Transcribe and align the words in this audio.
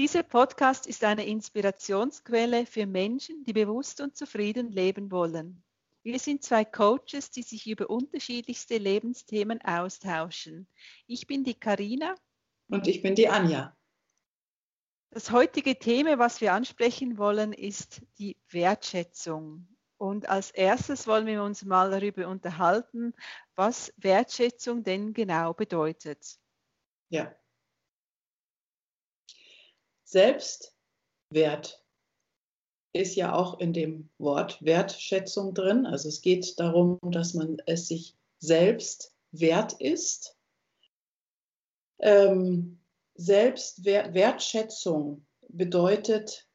Dieser 0.00 0.22
Podcast 0.22 0.86
ist 0.86 1.04
eine 1.04 1.26
Inspirationsquelle 1.26 2.64
für 2.64 2.86
Menschen, 2.86 3.44
die 3.44 3.52
bewusst 3.52 4.00
und 4.00 4.16
zufrieden 4.16 4.72
leben 4.72 5.10
wollen. 5.10 5.62
Wir 6.02 6.18
sind 6.18 6.42
zwei 6.42 6.64
Coaches, 6.64 7.30
die 7.30 7.42
sich 7.42 7.66
über 7.66 7.90
unterschiedlichste 7.90 8.78
Lebensthemen 8.78 9.60
austauschen. 9.60 10.66
Ich 11.06 11.26
bin 11.26 11.44
die 11.44 11.52
Karina 11.52 12.14
und 12.68 12.86
ich 12.86 13.02
bin 13.02 13.14
die 13.14 13.28
Anja. 13.28 13.76
Das 15.10 15.32
heutige 15.32 15.78
Thema, 15.78 16.18
was 16.18 16.40
wir 16.40 16.54
ansprechen 16.54 17.18
wollen, 17.18 17.52
ist 17.52 18.00
die 18.18 18.38
Wertschätzung. 18.48 19.68
Und 19.98 20.30
als 20.30 20.50
erstes 20.50 21.06
wollen 21.06 21.26
wir 21.26 21.42
uns 21.42 21.62
mal 21.66 21.90
darüber 21.90 22.26
unterhalten, 22.26 23.12
was 23.54 23.92
Wertschätzung 23.98 24.82
denn 24.82 25.12
genau 25.12 25.52
bedeutet. 25.52 26.38
Ja. 27.10 27.36
Selbstwert 30.10 31.84
ist 32.92 33.14
ja 33.14 33.32
auch 33.32 33.60
in 33.60 33.72
dem 33.72 34.10
Wort 34.18 34.60
Wertschätzung 34.60 35.54
drin. 35.54 35.86
Also 35.86 36.08
es 36.08 36.20
geht 36.20 36.58
darum, 36.58 36.98
dass 37.02 37.34
man 37.34 37.58
es 37.66 37.86
sich 37.86 38.16
selbst 38.40 39.14
wert 39.30 39.80
ist. 39.80 40.36
Ähm, 42.00 42.80
Selbstwertschätzung 43.14 45.24
bedeutet 45.48 46.48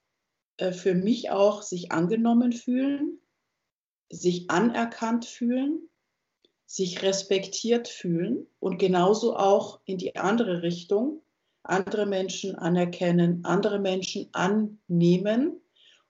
äh, 0.57 0.73
für 0.73 0.93
mich 0.93 1.29
auch 1.29 1.61
sich 1.61 1.93
angenommen 1.93 2.51
fühlen, 2.51 3.21
sich 4.09 4.49
anerkannt 4.49 5.23
fühlen, 5.23 5.89
sich 6.65 7.03
respektiert 7.03 7.87
fühlen 7.87 8.47
und 8.59 8.79
genauso 8.79 9.37
auch 9.37 9.79
in 9.85 9.97
die 9.97 10.17
andere 10.17 10.61
Richtung, 10.61 11.21
andere 11.69 12.05
Menschen 12.05 12.55
anerkennen, 12.55 13.43
andere 13.45 13.79
Menschen 13.79 14.29
annehmen 14.33 15.61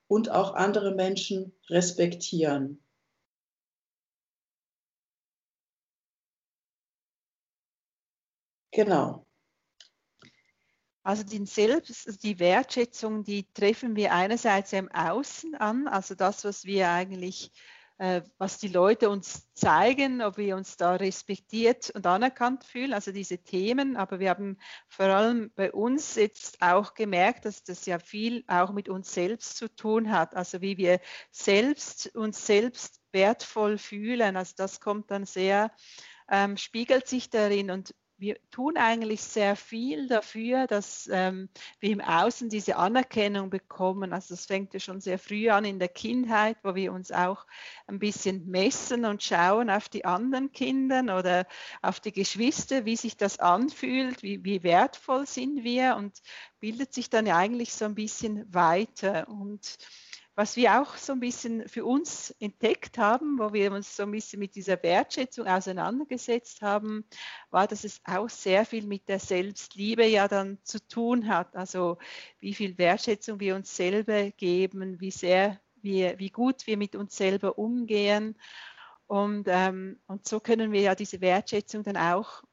und 0.08 0.30
auch 0.30 0.54
andere 0.54 0.94
Menschen 0.96 1.54
respektieren. 1.70 2.82
Genau. 8.72 9.26
Also 11.04 11.24
die 11.24 11.46
Selbst, 11.46 12.24
die 12.24 12.40
Wertschätzung, 12.40 13.24
die 13.24 13.46
treffen 13.54 13.96
wir 13.96 14.12
einerseits 14.12 14.74
im 14.74 14.92
Außen 14.92 15.54
an, 15.54 15.88
also 15.88 16.16
das, 16.16 16.44
was 16.44 16.66
wir 16.66 16.90
eigentlich 16.90 17.52
was 17.98 18.58
die 18.58 18.68
Leute 18.68 19.10
uns 19.10 19.50
zeigen, 19.54 20.22
ob 20.22 20.38
wir 20.38 20.58
uns 20.58 20.76
da 20.76 20.96
respektiert 20.96 21.92
und 21.92 22.06
anerkannt 22.06 22.66
fühlen, 22.66 22.94
also 22.94 23.14
diese 23.14 23.38
Themen. 23.38 23.96
Aber 23.96 24.20
wir 24.20 24.30
haben 24.30 24.58
vor 24.90 25.06
allem 25.06 25.52
bei 25.56 25.72
uns 25.72 26.16
jetzt 26.16 26.62
auch 26.62 26.94
gemerkt, 26.94 27.46
dass 27.46 27.64
das 27.64 27.86
ja 27.86 28.00
viel 28.00 28.44
auch 28.48 28.74
mit 28.74 28.90
uns 28.90 29.14
selbst 29.14 29.56
zu 29.56 29.74
tun 29.74 30.12
hat, 30.12 30.36
also 30.36 30.62
wie 30.62 30.78
wir 30.78 31.00
selbst 31.32 32.14
uns 32.16 32.46
selbst 32.46 33.00
wertvoll 33.14 33.78
fühlen. 33.78 34.36
Also 34.36 34.54
das 34.58 34.82
kommt 34.82 35.10
dann 35.10 35.26
sehr, 35.26 35.72
ähm, 36.30 36.58
spiegelt 36.58 37.08
sich 37.08 37.30
darin 37.30 37.72
und 37.72 37.96
wir 38.18 38.38
tun 38.52 38.78
eigentlich 38.78 39.22
sehr 39.22 39.56
viel 39.56 40.08
dafür, 40.08 40.68
dass 40.68 41.10
ähm, 41.12 41.50
wir 41.80 41.92
im 41.92 42.02
Außen 42.02 42.50
diese 42.50 42.78
Anerkennung 42.78 43.50
bekommen. 43.50 44.14
Also 44.14 44.34
das 44.34 44.46
fängt 44.46 44.74
ja 44.74 44.80
schon 44.80 45.02
sehr 45.02 45.20
früh 45.20 45.50
an 45.50 45.66
in 45.66 45.80
der 45.80 45.90
Kindheit, 45.90 46.58
wo 46.64 46.76
wir 46.76 46.94
uns 46.94 47.12
auch 47.12 47.46
ein 47.88 48.00
bisschen 48.00 48.48
messen 48.48 49.06
und 49.06 49.22
schauen 49.22 49.70
auf 49.70 49.90
die 49.90 50.06
anderen 50.06 50.52
Kinder 50.52 51.18
oder 51.18 51.46
auf 51.82 52.00
die 52.00 52.14
Geschwister, 52.14 52.86
wie 52.86 52.96
sich 52.96 53.18
das 53.18 53.40
anfühlt, 53.40 54.24
wie, 54.24 54.44
wie 54.44 54.64
wertvoll 54.64 55.28
sind 55.28 55.64
wir 55.64 55.96
und 55.98 56.22
bildet 56.60 56.94
sich 56.94 57.10
dann 57.10 57.26
ja 57.26 57.38
eigentlich 57.38 57.74
so 57.74 57.86
ein 57.86 57.96
bisschen 57.96 58.52
weiter. 58.54 59.28
Und 59.28 59.78
was 60.36 60.58
wir 60.58 60.82
auch 60.82 60.98
so 60.98 61.14
ein 61.14 61.22
bisschen 61.22 61.68
für 61.70 61.86
uns 61.86 62.32
entdeckt 62.40 62.98
haben, 62.98 63.40
wo 63.40 63.54
wir 63.54 63.72
uns 63.72 63.96
so 63.96 64.04
ein 64.04 64.12
bisschen 64.12 64.40
mit 64.40 64.56
dieser 64.56 64.82
Wertschätzung 64.84 65.48
auseinandergesetzt 65.48 66.62
haben, 66.62 67.06
war, 67.52 67.68
dass 67.68 67.86
es 67.86 68.02
auch 68.04 68.30
sehr 68.30 68.66
viel 68.66 68.86
mit 68.86 69.08
der 69.08 69.20
Selbstliebe 69.20 70.06
ja 70.06 70.28
dann 70.28 70.60
zu 70.64 70.86
tun 70.86 71.30
hat. 71.30 71.56
Also 71.56 71.98
wie 72.40 72.54
viel 72.54 72.78
Wertschätzung 72.78 73.40
wir 73.40 73.56
uns 73.56 73.76
selber 73.76 74.30
geben, 74.32 75.00
wie 75.00 75.12
sehr 75.12 75.60
wir, 75.82 76.20
wie 76.20 76.32
gut 76.32 76.68
wir 76.68 76.78
mit 76.78 76.96
uns 76.96 77.16
selber 77.16 77.58
umgehen. 77.58 78.36
Und, 79.08 79.48
ähm, 79.48 80.00
und 80.08 80.28
so 80.28 80.40
können 80.40 80.72
wir 80.72 80.82
ja 80.82 80.96
diese 80.96 81.22
Wertschätzung 81.22 81.84
dann 81.84 81.96
auch 81.98 82.44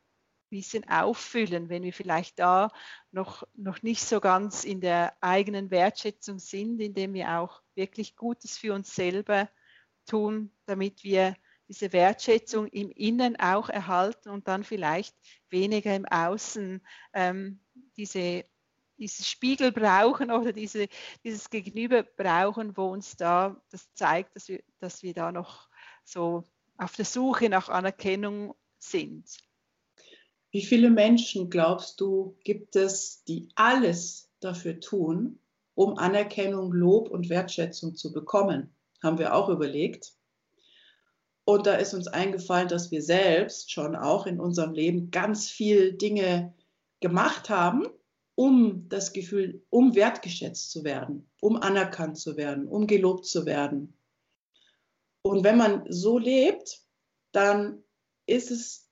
bisschen 0.52 0.86
auffüllen, 0.86 1.70
wenn 1.70 1.82
wir 1.82 1.94
vielleicht 1.94 2.38
da 2.38 2.70
noch, 3.10 3.42
noch 3.54 3.82
nicht 3.82 4.04
so 4.04 4.20
ganz 4.20 4.64
in 4.64 4.82
der 4.82 5.16
eigenen 5.22 5.70
Wertschätzung 5.70 6.38
sind, 6.38 6.78
indem 6.78 7.14
wir 7.14 7.38
auch 7.38 7.62
wirklich 7.74 8.16
Gutes 8.16 8.58
für 8.58 8.74
uns 8.74 8.94
selber 8.94 9.48
tun, 10.04 10.52
damit 10.66 11.04
wir 11.04 11.34
diese 11.68 11.94
Wertschätzung 11.94 12.66
im 12.66 12.90
Innen 12.90 13.40
auch 13.40 13.70
erhalten 13.70 14.28
und 14.28 14.46
dann 14.46 14.62
vielleicht 14.62 15.16
weniger 15.48 15.96
im 15.96 16.04
Außen 16.04 16.86
ähm, 17.14 17.60
diese, 17.96 18.44
diese 18.98 19.24
Spiegel 19.24 19.72
brauchen 19.72 20.30
oder 20.30 20.52
diese, 20.52 20.86
dieses 21.24 21.48
Gegenüber 21.48 22.02
brauchen, 22.02 22.76
wo 22.76 22.88
uns 22.88 23.16
da 23.16 23.58
das 23.70 23.90
zeigt, 23.94 24.36
dass 24.36 24.48
wir, 24.48 24.62
dass 24.80 25.02
wir 25.02 25.14
da 25.14 25.32
noch 25.32 25.70
so 26.04 26.44
auf 26.76 26.94
der 26.94 27.06
Suche 27.06 27.48
nach 27.48 27.70
Anerkennung 27.70 28.54
sind. 28.76 29.24
Wie 30.52 30.62
viele 30.62 30.90
Menschen, 30.90 31.48
glaubst 31.48 31.98
du, 32.00 32.36
gibt 32.44 32.76
es, 32.76 33.24
die 33.24 33.48
alles 33.54 34.30
dafür 34.40 34.80
tun, 34.80 35.38
um 35.74 35.96
Anerkennung, 35.96 36.72
Lob 36.72 37.08
und 37.08 37.30
Wertschätzung 37.30 37.96
zu 37.96 38.12
bekommen? 38.12 38.74
Haben 39.02 39.18
wir 39.18 39.34
auch 39.34 39.48
überlegt. 39.48 40.12
Und 41.44 41.66
da 41.66 41.74
ist 41.76 41.94
uns 41.94 42.06
eingefallen, 42.06 42.68
dass 42.68 42.90
wir 42.90 43.02
selbst 43.02 43.72
schon 43.72 43.96
auch 43.96 44.26
in 44.26 44.38
unserem 44.38 44.74
Leben 44.74 45.10
ganz 45.10 45.48
viel 45.48 45.94
Dinge 45.94 46.54
gemacht 47.00 47.48
haben, 47.48 47.86
um 48.34 48.88
das 48.90 49.14
Gefühl, 49.14 49.64
um 49.70 49.94
wertgeschätzt 49.94 50.70
zu 50.70 50.84
werden, 50.84 51.30
um 51.40 51.56
anerkannt 51.56 52.18
zu 52.18 52.36
werden, 52.36 52.68
um 52.68 52.86
gelobt 52.86 53.24
zu 53.24 53.46
werden. 53.46 53.96
Und 55.22 55.44
wenn 55.44 55.56
man 55.56 55.84
so 55.88 56.18
lebt, 56.18 56.82
dann 57.32 57.82
ist 58.26 58.50
es 58.50 58.91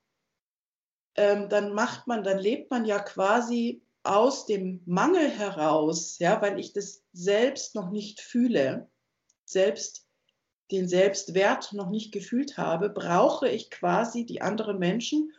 ähm, 1.17 1.49
dann 1.49 1.73
macht 1.73 2.07
man, 2.07 2.23
dann 2.23 2.39
lebt 2.39 2.71
man 2.71 2.85
ja 2.85 2.99
quasi 2.99 3.83
aus 4.03 4.47
dem 4.47 4.83
Mangel 4.87 5.29
heraus, 5.29 6.19
ja, 6.19 6.41
weil 6.41 6.59
ich 6.59 6.73
das 6.73 7.03
selbst 7.13 7.75
noch 7.75 7.91
nicht 7.91 8.21
fühle, 8.21 8.89
selbst 9.45 10.07
den 10.71 10.89
Selbstwert 10.89 11.73
noch 11.73 11.91
nicht 11.91 12.13
gefühlt 12.13 12.57
habe, 12.57 12.89
brauche 12.89 13.49
ich 13.49 13.71
quasi 13.71 14.25
die 14.25 14.41
anderen 14.41 14.79
Menschen, 14.79 15.33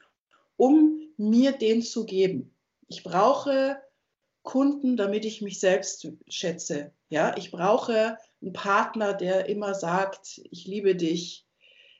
um 0.57 1.01
mir 1.17 1.53
den 1.53 1.81
zu 1.81 2.05
geben. 2.05 2.53
Ich 2.87 3.03
brauche 3.03 3.81
Kunden, 4.43 4.97
damit 4.97 5.25
ich 5.25 5.41
mich 5.41 5.59
selbst 5.59 6.07
schätze. 6.27 6.91
Ja, 7.09 7.35
ich 7.37 7.51
brauche 7.51 8.17
einen 8.41 8.53
Partner, 8.53 9.13
der 9.13 9.47
immer 9.47 9.73
sagt, 9.73 10.41
ich 10.51 10.65
liebe 10.65 10.95
dich, 10.95 11.47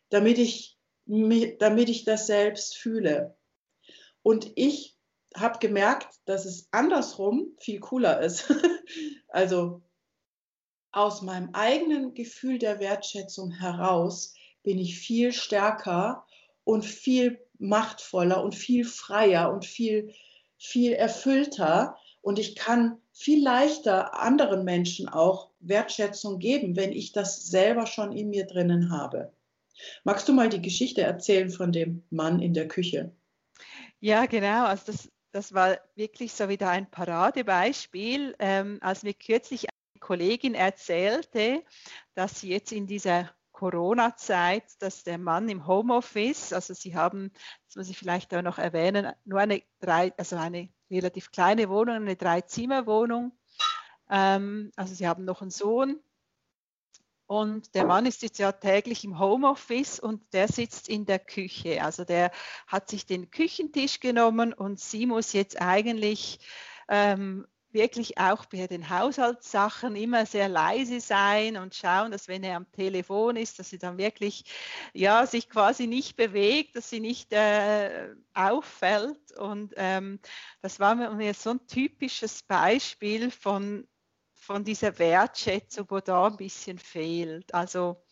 damit 0.09 0.38
ich, 0.38 0.78
damit 1.06 1.90
ich 1.90 2.03
das 2.03 2.28
selbst 2.28 2.78
fühle. 2.78 3.36
Und 4.24 4.52
ich 4.56 4.98
habe 5.36 5.59
gemerkt, 5.59 6.08
dass 6.26 6.46
es 6.46 6.68
andersrum 6.72 7.56
viel 7.59 7.80
cooler 7.80 8.22
ist. 8.22 8.54
also 9.30 9.82
aus 10.92 11.22
meinem 11.22 11.50
eigenen 11.54 12.14
Gefühl 12.14 12.59
der 12.59 12.80
Wertschätzung 12.80 13.52
heraus 13.52 14.36
bin 14.64 14.78
ich 14.78 15.00
viel 15.00 15.32
stärker 15.32 16.26
und 16.64 16.86
viel 16.86 17.40
machtvoller 17.58 18.44
und 18.44 18.56
viel 18.56 18.84
freier 18.86 19.52
und 19.52 19.66
viel, 19.66 20.14
viel 20.58 20.94
erfüllter. 20.94 21.98
Und 22.22 22.40
ich 22.40 22.56
kann 22.56 22.98
viel 23.14 23.42
leichter 23.44 24.20
anderen 24.20 24.64
Menschen 24.64 25.08
auch 25.08 25.50
Wertschätzung 25.59 26.40
geben, 26.40 26.76
wenn 26.76 26.91
ich 26.91 27.14
das 27.14 27.47
selber 27.47 27.88
schon 27.88 28.12
in 28.12 28.29
mir 28.29 28.46
drinnen 28.46 28.91
habe. 28.91 29.32
Magst 30.03 30.28
du 30.28 30.34
mal 30.34 30.50
die 30.50 30.62
Geschichte 30.62 31.02
erzählen 31.02 31.50
von 31.50 31.72
dem 31.72 32.03
Mann 32.09 32.40
in 32.40 32.53
der 32.53 32.67
Küche? 32.67 33.12
Ja, 34.03 34.26
genau. 34.26 34.66
Also 34.66 34.92
das, 34.92 35.12
das 35.32 35.53
war 35.53 35.78
wirklich 35.96 36.34
so 36.34 36.50
wieder 36.50 36.70
ein 36.70 36.90
Paradebeispiel, 36.90 38.36
ähm, 38.40 38.80
als 38.82 39.03
mir 39.03 39.14
kürzlich 39.14 39.66
eine 39.66 40.00
Kollegin 40.00 40.56
erzählte, 40.56 41.64
dass 42.16 42.40
sie 42.40 42.50
jetzt 42.50 42.72
in 42.72 42.88
dieser 42.88 43.30
Corona-Zeit, 43.52 44.64
dass 44.80 45.03
der 45.03 45.20
Mann 45.20 45.48
im 45.50 45.68
Homeoffice, 45.68 46.52
also 46.52 46.74
sie 46.74 46.96
haben, 46.96 47.32
das 47.68 47.76
muss 47.76 47.90
ich 47.90 47.98
vielleicht 47.98 48.34
auch 48.34 48.42
noch 48.42 48.58
erwähnen, 48.58 49.14
nur 49.24 49.40
eine 49.40 49.62
drei, 49.80 50.12
also 50.18 50.36
eine 50.36 50.70
relativ 50.90 51.32
kleine 51.32 51.70
Wohnung, 51.70 51.98
eine 51.98 52.16
Drei-Zimmer-Wohnung. 52.16 53.38
Ähm, 54.09 54.72
also 54.76 54.96
sie 54.96 55.08
haben 55.08 55.26
noch 55.26 55.42
einen 55.42 55.52
Sohn, 55.52 56.00
und 57.31 57.75
der 57.75 57.85
Mann 57.85 58.05
ist 58.05 58.23
jetzt 58.23 58.39
ja 58.39 58.51
täglich 58.51 59.05
im 59.05 59.17
Homeoffice 59.17 60.01
und 60.01 60.22
der 60.33 60.49
sitzt 60.49 60.89
in 60.89 61.05
der 61.05 61.17
Küche. 61.17 61.81
Also 61.81 62.03
der 62.03 62.29
hat 62.67 62.89
sich 62.89 63.05
den 63.05 63.31
Küchentisch 63.31 64.01
genommen 64.01 64.51
und 64.51 64.81
sie 64.81 65.05
muss 65.05 65.31
jetzt 65.31 65.61
eigentlich 65.61 66.39
ähm, 66.89 67.47
wirklich 67.72 68.17
auch 68.17 68.43
bei 68.47 68.67
den 68.67 68.89
Haushaltssachen 68.89 69.95
immer 69.95 70.25
sehr 70.25 70.49
leise 70.49 70.99
sein 70.99 71.55
und 71.55 71.73
schauen, 71.73 72.11
dass 72.11 72.28
wenn 72.28 72.43
er 72.43 72.57
am 72.57 72.69
Telefon 72.73 73.37
ist, 73.37 73.59
dass 73.59 73.69
sie 73.69 73.79
dann 73.79 73.97
wirklich 73.97 74.43
ja 74.93 75.25
sich 75.25 75.47
quasi 75.47 75.87
nicht 75.87 76.17
bewegt, 76.17 76.75
dass 76.75 76.89
sie 76.89 76.99
nicht 76.99 77.31
äh, 77.31 78.09
auffällt. 78.33 79.37
Und 79.37 79.73
ähm, 79.78 80.19
das 80.61 80.81
war 80.81 80.95
mir 80.95 81.33
so 81.33 81.51
ein 81.51 81.66
typisches 81.66 82.43
Beispiel 82.43 83.31
von, 83.31 83.87
von 84.41 84.64
dieser 84.64 84.97
Wertschätzung, 84.97 85.85
wo 85.90 85.99
da 85.99 86.28
ein 86.28 86.35
bisschen 86.35 86.79
fehlt. 86.79 87.53
Also 87.53 88.03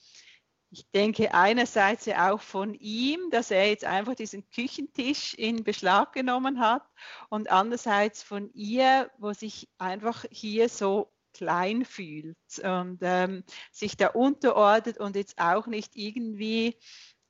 ich 0.70 0.90
denke 0.92 1.34
einerseits 1.34 2.06
ja 2.06 2.32
auch 2.32 2.42
von 2.42 2.76
ihm, 2.76 3.32
dass 3.32 3.50
er 3.50 3.68
jetzt 3.68 3.84
einfach 3.84 4.14
diesen 4.14 4.48
Küchentisch 4.52 5.34
in 5.34 5.64
Beschlag 5.64 6.14
genommen 6.14 6.60
hat 6.60 6.84
und 7.30 7.50
andererseits 7.50 8.22
von 8.22 8.52
ihr, 8.54 9.10
wo 9.18 9.34
sich 9.34 9.68
einfach 9.80 10.24
hier 10.30 10.70
so 10.70 11.12
klein 11.34 11.84
fühlt 11.84 12.38
und 12.64 13.00
ähm, 13.02 13.44
sich 13.72 13.98
da 13.98 14.10
unterordnet 14.10 15.00
und 15.00 15.16
jetzt 15.16 15.40
auch 15.40 15.66
nicht 15.66 15.96
irgendwie 15.96 16.78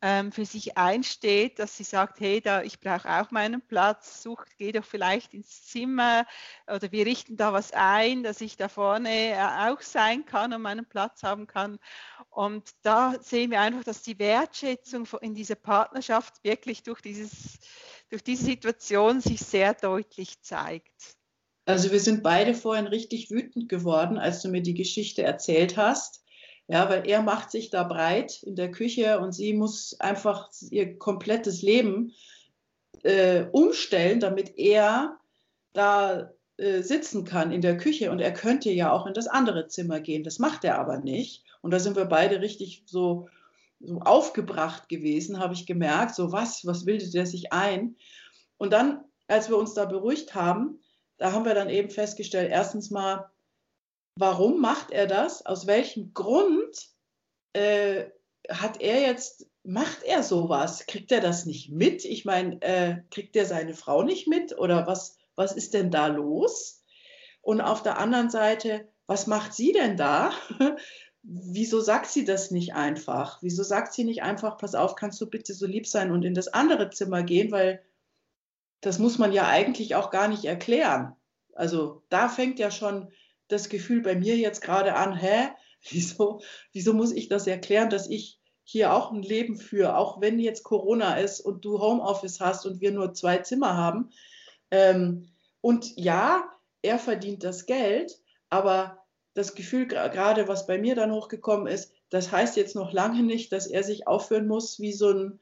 ähm, 0.02 0.32
für 0.32 0.46
sich 0.46 0.78
einsteht, 0.78 1.60
dass 1.60 1.76
sie 1.76 1.84
sagt, 1.84 2.20
hey, 2.20 2.40
da, 2.40 2.62
ich 2.62 2.80
brauche 2.80 3.10
auch 3.10 3.32
meinen 3.32 3.62
Platz, 3.62 4.24
sucht, 4.24 4.48
geh 4.58 4.72
doch 4.72 4.86
vielleicht 4.86 5.34
ins 5.34 5.66
Zimmer 5.66 6.26
oder 6.68 6.92
wir 6.92 7.06
richten 7.06 7.36
da 7.36 7.52
was 7.52 7.74
ein, 7.74 8.24
dass 8.24 8.40
ich 8.40 8.56
da 8.56 8.70
vorne 8.70 9.32
äh, 9.34 9.70
auch 9.70 9.82
sein 9.82 10.26
kann 10.26 10.54
und 10.54 10.62
meinen 10.62 10.86
Platz 10.86 11.24
haben 11.24 11.48
kann. 11.48 11.80
Und 12.30 12.70
da 12.82 13.16
sehen 13.22 13.52
wir 13.52 13.60
einfach, 13.60 13.84
dass 13.84 14.02
die 14.02 14.20
Wertschätzung 14.20 15.08
in 15.22 15.36
dieser 15.36 15.56
Partnerschaft 15.56 16.44
wirklich 16.44 16.84
durch, 16.84 17.02
dieses, 17.02 17.60
durch 18.10 18.24
diese 18.24 18.46
Situation 18.46 19.20
sich 19.20 19.42
sehr 19.42 19.74
deutlich 19.74 20.42
zeigt. 20.42 21.18
Also 21.66 21.92
wir 21.92 22.00
sind 22.00 22.24
beide 22.24 22.56
vorhin 22.56 22.88
richtig 22.88 23.30
wütend 23.30 23.70
geworden, 23.70 24.18
als 24.18 24.42
du 24.42 24.50
mir 24.50 24.62
die 24.62 24.74
Geschichte 24.74 25.24
erzählt 25.24 25.78
hast 25.78 26.24
ja, 26.70 26.88
weil 26.88 27.10
er 27.10 27.24
macht 27.24 27.50
sich 27.50 27.72
da 27.72 27.84
breit 27.84 28.44
in 28.44 28.56
der 28.56 28.70
Küche 28.70 29.20
und 29.20 29.32
sie 29.32 29.54
muss 29.56 30.00
einfach 30.00 30.52
ihr 30.70 31.00
komplettes 31.00 31.64
Leben 31.64 32.14
äh, 33.02 33.46
umstellen, 33.52 34.20
damit 34.20 34.56
er 34.60 35.18
da 35.74 36.32
äh, 36.58 36.84
sitzen 36.84 37.26
kann 37.26 37.52
in 37.52 37.62
der 37.62 37.76
Küche. 37.78 38.12
Und 38.12 38.20
er 38.20 38.32
könnte 38.32 38.70
ja 38.70 38.92
auch 38.92 39.08
in 39.08 39.16
das 39.16 39.28
andere 39.28 39.68
Zimmer 39.68 40.00
gehen. 40.00 40.24
Das 40.24 40.38
macht 40.38 40.64
er 40.64 40.78
aber 40.78 41.00
nicht. 41.00 41.44
Und 41.62 41.72
da 41.72 41.80
sind 41.80 41.96
wir 41.96 42.06
beide 42.06 42.40
richtig 42.40 42.84
so, 42.86 43.30
so 43.80 44.02
aufgebracht 44.02 44.90
gewesen, 44.90 45.40
habe 45.40 45.56
ich 45.56 45.66
gemerkt. 45.66 46.14
So 46.14 46.32
was, 46.32 46.68
was 46.68 46.86
bildet 46.86 47.16
er 47.16 47.26
sich 47.26 47.52
ein? 47.52 47.96
Und 48.60 48.74
dann, 48.74 49.04
als 49.28 49.50
wir 49.50 49.58
uns 49.58 49.74
da 49.74 49.86
beruhigt 49.86 50.36
haben, 50.36 50.80
da 51.18 51.32
haben 51.32 51.46
wir 51.46 51.56
dann 51.56 51.72
eben 51.72 51.90
festgestellt, 51.90 52.52
erstens 52.52 52.92
mal, 52.92 53.32
warum 54.20 54.60
macht 54.60 54.92
er 54.92 55.08
das? 55.08 55.46
Aus 55.46 55.66
welchem 55.66 56.14
Grund 56.14 56.90
äh, 57.54 58.06
hat 58.50 58.82
er 58.82 59.02
jetzt, 59.02 59.48
macht 59.64 60.04
er 60.04 60.24
sowas? 60.24 60.86
Kriegt 60.88 61.12
er 61.12 61.22
das 61.22 61.46
nicht 61.46 61.72
mit? 61.72 62.06
Ich 62.06 62.26
meine, 62.26 62.62
äh, 62.62 62.98
kriegt 63.12 63.36
er 63.36 63.46
seine 63.46 63.74
Frau 63.74 64.04
nicht 64.04 64.28
mit? 64.28 64.58
Oder 64.58 64.88
was, 64.88 65.18
was 65.36 65.54
ist 65.54 65.74
denn 65.74 65.90
da 65.90 66.08
los? 66.08 66.84
Und 67.42 67.62
auf 67.62 67.82
der 67.82 67.98
anderen 67.98 68.30
Seite, 68.30 68.90
was 69.08 69.26
macht 69.26 69.54
sie 69.54 69.72
denn 69.72 69.96
da? 69.96 70.32
Wieso 71.22 71.80
sagt 71.80 72.08
sie 72.08 72.26
das 72.26 72.52
nicht 72.52 72.74
einfach? 72.74 73.42
Wieso 73.42 73.64
sagt 73.64 73.94
sie 73.94 74.04
nicht 74.04 74.22
einfach, 74.22 74.58
pass 74.58 74.76
auf, 74.76 74.96
kannst 74.96 75.20
du 75.22 75.30
bitte 75.30 75.54
so 75.54 75.66
lieb 75.66 75.88
sein 75.88 76.12
und 76.12 76.24
in 76.24 76.34
das 76.34 76.48
andere 76.48 76.90
Zimmer 76.90 77.24
gehen? 77.24 77.52
Weil 77.52 77.84
das 78.82 79.00
muss 79.00 79.18
man 79.18 79.32
ja 79.32 79.48
eigentlich 79.48 79.96
auch 79.96 80.12
gar 80.12 80.28
nicht 80.28 80.46
erklären. 80.46 81.16
Also 81.54 82.04
da 82.10 82.30
fängt 82.30 82.60
ja 82.60 82.72
schon 82.72 83.12
das 83.50 83.68
Gefühl 83.68 84.02
bei 84.02 84.16
mir 84.16 84.38
jetzt 84.38 84.62
gerade 84.62 84.96
an, 84.96 85.14
hä, 85.14 85.50
wieso, 85.90 86.42
wieso 86.72 86.94
muss 86.94 87.12
ich 87.12 87.28
das 87.28 87.48
erklären, 87.48 87.90
dass 87.90 88.10
ich 88.10 88.40
hier 88.64 88.94
auch 88.94 89.12
ein 89.12 89.24
Leben 89.24 89.58
führe, 89.58 89.98
auch 89.98 90.22
wenn 90.22 90.40
jetzt 90.40 90.64
Corona 90.64 91.16
ist 91.16 91.42
und 91.42 91.66
du 91.66 91.80
Homeoffice 91.80 92.40
hast 92.40 92.66
und 92.66 92.80
wir 92.82 92.92
nur 92.92 93.14
zwei 93.14 93.40
Zimmer 93.40 93.76
haben. 93.76 94.12
Ähm, 94.70 95.30
und 95.62 95.98
ja, 95.98 96.44
er 96.84 97.00
verdient 97.00 97.44
das 97.44 97.66
Geld, 97.66 98.22
aber 98.50 99.06
das 99.34 99.56
Gefühl 99.56 99.88
gerade, 99.88 100.48
was 100.48 100.68
bei 100.68 100.78
mir 100.78 100.96
dann 100.96 101.12
hochgekommen 101.12 101.68
ist, 101.68 101.94
das 102.10 102.32
heißt 102.32 102.58
jetzt 102.58 102.76
noch 102.76 102.94
lange 102.94 103.24
nicht, 103.24 103.52
dass 103.52 103.68
er 103.68 103.84
sich 103.84 104.08
aufführen 104.08 104.48
muss 104.48 104.80
wie 104.80 104.94
so 104.94 105.10
ein, 105.12 105.40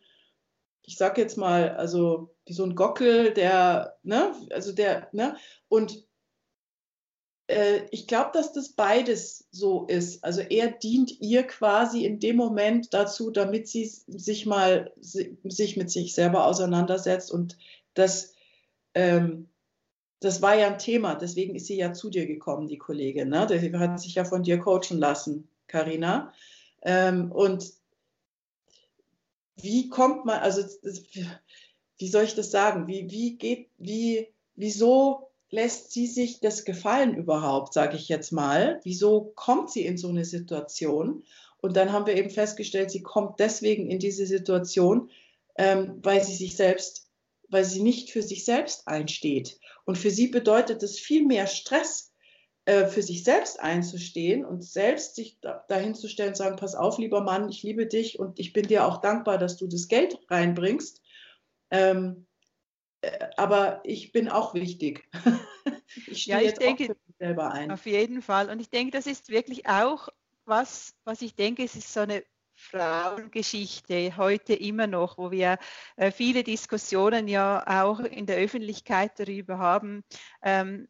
ich 0.84 0.98
sag 0.98 1.18
jetzt 1.18 1.38
mal, 1.38 1.76
also 1.76 2.34
wie 2.46 2.54
so 2.54 2.64
ein 2.64 2.76
Gockel, 2.76 3.34
der, 3.34 3.98
ne, 4.04 4.34
also 4.52 4.72
der, 4.72 5.10
ne, 5.12 5.36
und 5.68 6.07
ich 7.92 8.08
glaube, 8.08 8.32
dass 8.34 8.52
das 8.52 8.70
beides 8.70 9.48
so 9.52 9.86
ist. 9.86 10.24
Also 10.24 10.42
er 10.42 10.70
dient 10.70 11.22
ihr 11.22 11.44
quasi 11.44 12.04
in 12.04 12.20
dem 12.20 12.36
Moment 12.36 12.94
dazu, 12.94 13.32
damit 13.32 13.70
sie 13.70 13.86
sich 13.86 14.46
mal 14.46 14.92
sich 15.00 15.78
mit 15.78 15.90
sich 15.90 16.14
selber 16.14 16.46
auseinandersetzt. 16.46 17.32
Und 17.32 17.58
das, 17.94 18.34
ähm, 18.94 19.48
das 20.20 20.42
war 20.42 20.56
ja 20.56 20.68
ein 20.68 20.78
Thema. 20.78 21.16
Deswegen 21.16 21.56
ist 21.56 21.68
sie 21.68 21.78
ja 21.78 21.94
zu 21.94 22.10
dir 22.10 22.28
gekommen, 22.28 22.68
die 22.68 22.78
Kollegin. 22.78 23.30
Ne? 23.30 23.48
Die 23.48 23.78
hat 23.78 24.02
sich 24.02 24.16
ja 24.16 24.26
von 24.26 24.44
dir 24.44 24.60
coachen 24.60 24.98
lassen, 24.98 25.48
Karina. 25.68 26.34
Ähm, 26.82 27.32
und 27.32 27.72
wie 29.56 29.88
kommt 29.88 30.26
man, 30.26 30.40
also 30.40 30.64
wie 31.98 32.08
soll 32.08 32.26
ich 32.26 32.36
das 32.36 32.52
sagen? 32.52 32.88
Wie, 32.88 33.10
wie 33.10 33.38
geht, 33.38 33.70
wie, 33.78 34.28
wieso 34.56 35.30
lässt 35.50 35.92
sie 35.92 36.08
sich 36.08 36.40
das 36.40 36.66
gefallen 36.66 37.16
überhaupt, 37.16 37.74
sage 37.74 37.96
ich 37.96 38.10
jetzt 38.10 38.32
mal? 38.32 38.80
Wieso 38.84 39.32
kommt 39.36 39.72
sie 39.72 39.86
in 39.86 39.98
so 39.98 40.10
eine 40.10 40.26
Situation? 40.26 41.24
Und 41.60 41.76
dann 41.76 41.92
haben 41.92 42.06
wir 42.06 42.16
eben 42.16 42.30
festgestellt, 42.30 42.92
sie 42.92 43.02
kommt 43.02 43.40
deswegen 43.40 43.90
in 43.90 44.00
diese 44.00 44.26
Situation, 44.26 45.10
ähm, 45.58 46.00
weil 46.04 46.24
sie 46.24 46.36
sich 46.36 46.56
selbst, 46.56 47.10
weil 47.50 47.66
sie 47.66 47.82
nicht 47.82 48.12
für 48.12 48.22
sich 48.22 48.46
selbst 48.46 48.88
einsteht. 48.88 49.60
Und 49.86 49.98
für 49.98 50.12
sie 50.12 50.28
bedeutet 50.28 50.84
es 50.84 51.00
viel 51.00 51.26
mehr 51.26 51.48
Stress, 51.48 52.14
äh, 52.66 52.88
für 52.88 53.02
sich 53.02 53.24
selbst 53.24 53.62
einzustehen 53.62 54.44
und 54.44 54.62
selbst 54.62 55.16
sich 55.16 55.40
da, 55.40 55.64
dahin 55.70 55.96
zu 55.96 56.10
stellen 56.10 56.36
sagen, 56.36 56.58
pass 56.58 56.76
auf, 56.76 56.98
lieber 56.98 57.22
Mann, 57.22 57.48
ich 57.50 57.64
liebe 57.64 57.88
dich 57.88 58.20
und 58.20 58.40
ich 58.40 58.52
bin 58.52 58.68
dir 58.68 58.86
auch 58.86 58.98
dankbar, 58.98 59.38
dass 59.38 59.56
du 59.56 59.68
das 59.68 59.88
Geld 59.88 60.20
reinbringst. 60.30 61.02
Ähm, 61.72 62.28
äh, 62.36 62.37
aber 63.36 63.82
ich 63.84 64.12
bin 64.12 64.30
auch 64.30 64.54
wichtig. 64.54 65.10
ich 66.08 66.24
stehe 66.24 66.42
ja, 66.42 66.50
ich 66.50 66.54
denke, 66.54 66.96
selber 67.20 67.52
ein. 67.52 67.72
Auf 67.72 67.86
jeden 67.86 68.22
Fall. 68.22 68.50
Und 68.50 68.60
ich 68.60 68.70
denke, 68.70 68.92
das 68.92 69.08
ist 69.08 69.30
wirklich 69.30 69.68
auch 69.68 70.10
was, 70.46 70.96
was 71.04 71.22
ich 71.22 71.36
denke, 71.36 71.64
es 71.64 71.76
ist 71.76 71.94
so 71.94 72.02
eine 72.02 72.24
Frauengeschichte 72.58 74.18
heute 74.18 74.54
immer 74.54 74.88
noch, 74.88 75.18
wo 75.18 75.30
wir 75.30 75.60
äh, 75.96 76.12
viele 76.12 76.44
Diskussionen 76.44 77.28
ja 77.28 77.84
auch 77.84 78.00
in 78.00 78.26
der 78.26 78.38
Öffentlichkeit 78.38 79.20
darüber 79.20 79.60
haben. 79.60 80.04
Ähm, 80.42 80.88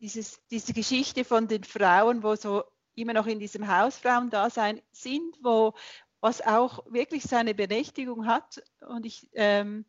dieses, 0.00 0.40
diese 0.50 0.72
Geschichte 0.72 1.24
von 1.24 1.46
den 1.46 1.64
Frauen, 1.64 2.22
wo 2.22 2.36
so 2.36 2.64
immer 2.94 3.12
noch 3.12 3.26
in 3.26 3.38
diesem 3.38 3.68
Hausfrauendasein 3.68 4.80
sind, 4.92 5.36
wo 5.42 5.74
was 6.20 6.40
auch 6.40 6.84
wirklich 6.86 7.22
seine 7.24 7.54
Berechtigung 7.54 8.26
hat. 8.26 8.62
Und 8.88 9.04
ich 9.04 9.28
ähm, 9.34 9.84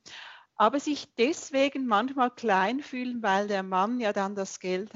aber 0.55 0.79
sich 0.79 1.13
deswegen 1.15 1.85
manchmal 1.85 2.31
klein 2.31 2.81
fühlen, 2.81 3.21
weil 3.21 3.47
der 3.47 3.63
Mann 3.63 3.99
ja 3.99 4.13
dann 4.13 4.35
das 4.35 4.59
Geld 4.59 4.91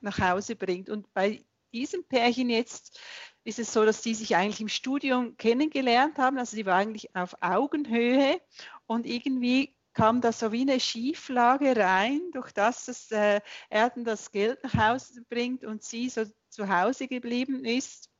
nach 0.00 0.18
Hause 0.18 0.56
bringt. 0.56 0.90
Und 0.90 1.12
bei 1.14 1.44
diesem 1.72 2.04
Pärchen 2.04 2.50
jetzt 2.50 2.98
ist 3.44 3.58
es 3.58 3.72
so, 3.72 3.84
dass 3.84 4.02
sie 4.02 4.14
sich 4.14 4.34
eigentlich 4.34 4.60
im 4.60 4.68
Studium 4.68 5.36
kennengelernt 5.36 6.18
haben. 6.18 6.38
Also 6.38 6.56
sie 6.56 6.66
war 6.66 6.76
eigentlich 6.76 7.14
auf 7.14 7.36
Augenhöhe 7.40 8.40
und 8.86 9.06
irgendwie 9.06 9.76
kam 9.92 10.20
da 10.20 10.32
so 10.32 10.52
wie 10.52 10.62
eine 10.62 10.78
Schieflage 10.78 11.74
rein, 11.76 12.20
durch 12.32 12.52
das 12.52 12.84
dass, 12.84 13.10
äh, 13.12 13.40
er 13.70 13.90
dann 13.90 14.04
das 14.04 14.30
Geld 14.30 14.62
nach 14.62 14.74
Hause 14.74 15.22
bringt 15.28 15.64
und 15.64 15.82
sie 15.82 16.08
so 16.10 16.24
zu 16.50 16.68
Hause 16.68 17.08
geblieben 17.08 17.64
ist 17.64 18.10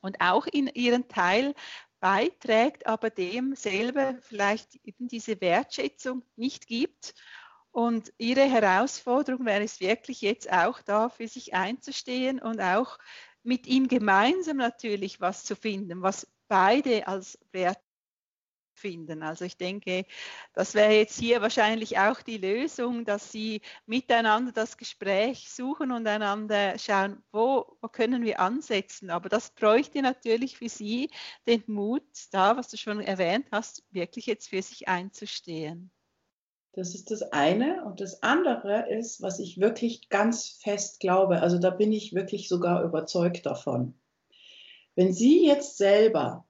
und 0.00 0.20
auch 0.20 0.46
in 0.46 0.68
ihren 0.68 1.08
Teil 1.08 1.54
beiträgt, 2.04 2.86
aber 2.86 3.08
dem 3.08 3.56
selber 3.56 4.18
vielleicht 4.20 4.74
eben 4.84 5.08
diese 5.08 5.40
Wertschätzung 5.40 6.22
nicht 6.36 6.66
gibt. 6.66 7.14
Und 7.70 8.12
ihre 8.18 8.42
Herausforderung 8.42 9.46
wäre 9.46 9.62
es 9.62 9.80
wirklich 9.80 10.20
jetzt 10.20 10.52
auch 10.52 10.82
da, 10.82 11.08
für 11.08 11.28
sich 11.28 11.54
einzustehen 11.54 12.42
und 12.42 12.60
auch 12.60 12.98
mit 13.42 13.66
ihm 13.66 13.88
gemeinsam 13.88 14.58
natürlich 14.58 15.22
was 15.22 15.44
zu 15.44 15.56
finden, 15.56 16.02
was 16.02 16.30
beide 16.46 17.08
als 17.08 17.38
Wert 17.52 17.80
finden. 18.74 19.22
Also 19.22 19.44
ich 19.44 19.56
denke, 19.56 20.04
das 20.52 20.74
wäre 20.74 20.92
jetzt 20.92 21.18
hier 21.18 21.40
wahrscheinlich 21.40 21.98
auch 21.98 22.20
die 22.22 22.38
Lösung, 22.38 23.04
dass 23.04 23.32
Sie 23.32 23.60
miteinander 23.86 24.52
das 24.52 24.76
Gespräch 24.76 25.48
suchen 25.50 25.92
und 25.92 26.06
einander 26.06 26.78
schauen, 26.78 27.22
wo, 27.32 27.76
wo 27.80 27.88
können 27.88 28.24
wir 28.24 28.40
ansetzen. 28.40 29.10
Aber 29.10 29.28
das 29.28 29.50
bräuchte 29.50 30.02
natürlich 30.02 30.58
für 30.58 30.68
Sie 30.68 31.10
den 31.46 31.62
Mut, 31.66 32.02
da, 32.30 32.56
was 32.56 32.68
du 32.68 32.76
schon 32.76 33.00
erwähnt 33.00 33.46
hast, 33.50 33.82
wirklich 33.90 34.26
jetzt 34.26 34.48
für 34.48 34.62
sich 34.62 34.88
einzustehen. 34.88 35.90
Das 36.74 36.94
ist 36.94 37.10
das 37.10 37.22
eine. 37.22 37.84
Und 37.84 38.00
das 38.00 38.22
andere 38.22 38.90
ist, 38.90 39.22
was 39.22 39.38
ich 39.38 39.60
wirklich 39.60 40.08
ganz 40.08 40.58
fest 40.60 40.98
glaube, 40.98 41.40
also 41.40 41.58
da 41.58 41.70
bin 41.70 41.92
ich 41.92 42.14
wirklich 42.14 42.48
sogar 42.48 42.82
überzeugt 42.82 43.46
davon. 43.46 43.94
Wenn 44.96 45.12
Sie 45.12 45.46
jetzt 45.46 45.76
selber 45.76 46.46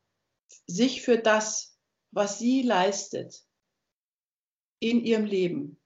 sich 0.67 1.03
für 1.03 1.19
das, 1.19 1.74
was 2.15 2.39
Sie 2.39 2.63
leistet 2.63 3.43
in 4.79 5.05
Ihrem 5.05 5.25
Leben 5.25 5.81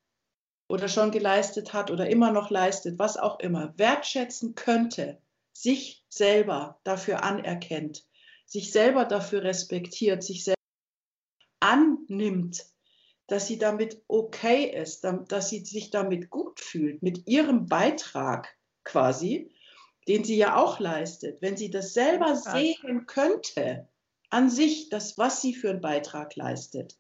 oder 0.68 0.88
schon 0.88 1.10
geleistet 1.10 1.72
hat 1.72 1.90
oder 1.90 2.08
immer 2.10 2.30
noch 2.30 2.50
leistet, 2.50 2.98
was 2.98 3.16
auch 3.16 3.40
immer, 3.40 3.72
wertschätzen 3.78 4.54
könnte, 4.54 5.20
sich 5.52 6.04
selber 6.08 6.78
dafür 6.84 7.22
anerkennt, 7.22 8.04
sich 8.44 8.70
selber 8.70 9.04
dafür 9.04 9.42
respektiert, 9.42 10.22
sich 10.22 10.44
selber 10.44 10.58
annimmt, 11.60 12.64
dass 13.26 13.46
sie 13.46 13.58
damit 13.58 14.02
okay 14.08 14.64
ist, 14.64 15.04
dass 15.28 15.50
sie 15.50 15.64
sich 15.64 15.90
damit 15.90 16.30
gut 16.30 16.60
fühlt, 16.60 17.02
mit 17.02 17.26
ihrem 17.26 17.66
Beitrag 17.66 18.56
quasi, 18.84 19.52
den 20.06 20.24
sie 20.24 20.36
ja 20.36 20.56
auch 20.56 20.80
leistet. 20.80 21.42
Wenn 21.42 21.56
sie 21.56 21.70
das 21.70 21.92
selber 21.92 22.36
sehen 22.36 23.06
könnte, 23.06 23.88
an 24.30 24.50
sich, 24.50 24.88
das, 24.88 25.18
was 25.18 25.42
sie 25.42 25.54
für 25.54 25.70
einen 25.70 25.80
Beitrag 25.80 26.36
leistet, 26.36 26.96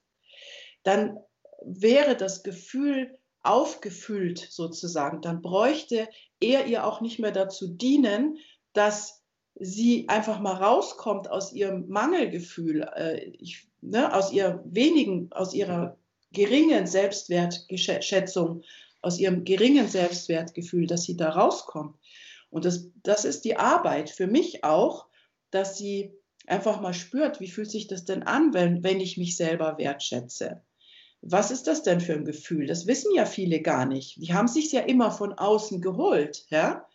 dann 0.82 1.18
wäre 1.62 2.16
das 2.16 2.42
Gefühl 2.42 3.18
aufgefüllt 3.42 4.46
sozusagen. 4.50 5.20
Dann 5.22 5.42
bräuchte 5.42 6.08
er 6.40 6.66
ihr 6.66 6.86
auch 6.86 7.00
nicht 7.00 7.18
mehr 7.18 7.32
dazu 7.32 7.68
dienen, 7.68 8.38
dass 8.72 9.22
sie 9.54 10.08
einfach 10.08 10.40
mal 10.40 10.54
rauskommt 10.54 11.30
aus 11.30 11.52
ihrem 11.52 11.88
Mangelgefühl, 11.88 12.82
äh, 12.94 13.24
ich, 13.38 13.68
ne, 13.80 14.14
aus 14.14 14.32
ihr 14.32 14.62
wenigen, 14.64 15.32
aus 15.32 15.52
ihrer 15.52 15.96
geringen 16.32 16.86
Selbstwertschätzung, 16.86 18.62
aus 19.00 19.18
ihrem 19.18 19.44
geringen 19.44 19.88
Selbstwertgefühl, 19.88 20.86
dass 20.86 21.04
sie 21.04 21.16
da 21.16 21.30
rauskommt. 21.30 21.96
Und 22.50 22.64
das, 22.64 22.90
das 23.02 23.24
ist 23.24 23.44
die 23.44 23.56
Arbeit 23.56 24.10
für 24.10 24.26
mich 24.26 24.64
auch, 24.64 25.06
dass 25.50 25.76
sie 25.76 26.12
einfach 26.50 26.80
mal 26.80 26.94
spürt, 26.94 27.40
wie 27.40 27.48
fühlt 27.48 27.70
sich 27.70 27.86
das 27.86 28.04
denn 28.04 28.22
an, 28.22 28.54
wenn, 28.54 28.82
wenn 28.82 29.00
ich 29.00 29.16
mich 29.16 29.36
selber 29.36 29.78
wertschätze. 29.78 30.62
Was 31.20 31.50
ist 31.50 31.66
das 31.66 31.82
denn 31.82 32.00
für 32.00 32.14
ein 32.14 32.24
Gefühl? 32.24 32.66
Das 32.66 32.86
wissen 32.86 33.12
ja 33.14 33.26
viele 33.26 33.60
gar 33.60 33.86
nicht. 33.86 34.16
Die 34.16 34.32
haben 34.32 34.48
sich 34.48 34.70
ja 34.70 34.80
immer 34.82 35.10
von 35.10 35.32
außen 35.32 35.80
geholt, 35.80 36.46
ja. 36.50 36.86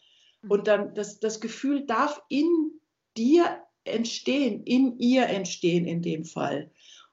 Und 0.48 0.68
dann 0.68 0.94
das, 0.94 1.20
das 1.20 1.40
Gefühl 1.40 1.86
darf 1.86 2.22
in 2.30 2.48
dir 3.18 3.62
entstehen, 3.86 4.64
in 4.64 4.98
ihr 4.98 5.28
entstehen 5.28 5.86
in 5.86 6.02
dem 6.02 6.26
Fall. 6.26 6.72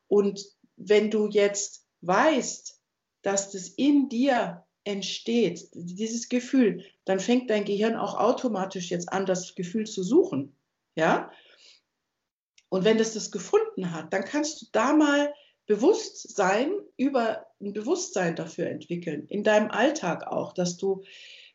Und 0.08 0.44
wenn 0.76 1.10
du 1.10 1.28
jetzt 1.28 1.86
weißt, 2.00 2.80
dass 3.22 3.50
das 3.50 3.68
in 3.68 4.08
dir 4.08 4.64
entsteht, 4.84 5.68
dieses 5.74 6.28
Gefühl, 6.28 6.84
dann 7.04 7.20
fängt 7.20 7.50
dein 7.50 7.64
Gehirn 7.64 7.96
auch 7.96 8.14
automatisch 8.18 8.90
jetzt 8.90 9.12
an, 9.12 9.26
das 9.26 9.54
Gefühl 9.54 9.86
zu 9.86 10.02
suchen. 10.02 10.56
Ja? 10.94 11.30
Und 12.70 12.84
wenn 12.84 12.96
das 12.96 13.12
das 13.12 13.30
gefunden 13.30 13.92
hat, 13.92 14.12
dann 14.12 14.24
kannst 14.24 14.62
du 14.62 14.66
da 14.72 14.94
mal 14.94 15.34
Bewusstsein 15.66 16.72
über 16.96 17.46
ein 17.60 17.72
Bewusstsein 17.72 18.34
dafür 18.34 18.68
entwickeln, 18.68 19.26
in 19.28 19.44
deinem 19.44 19.70
Alltag 19.70 20.26
auch, 20.26 20.52
dass 20.54 20.78
du 20.78 21.02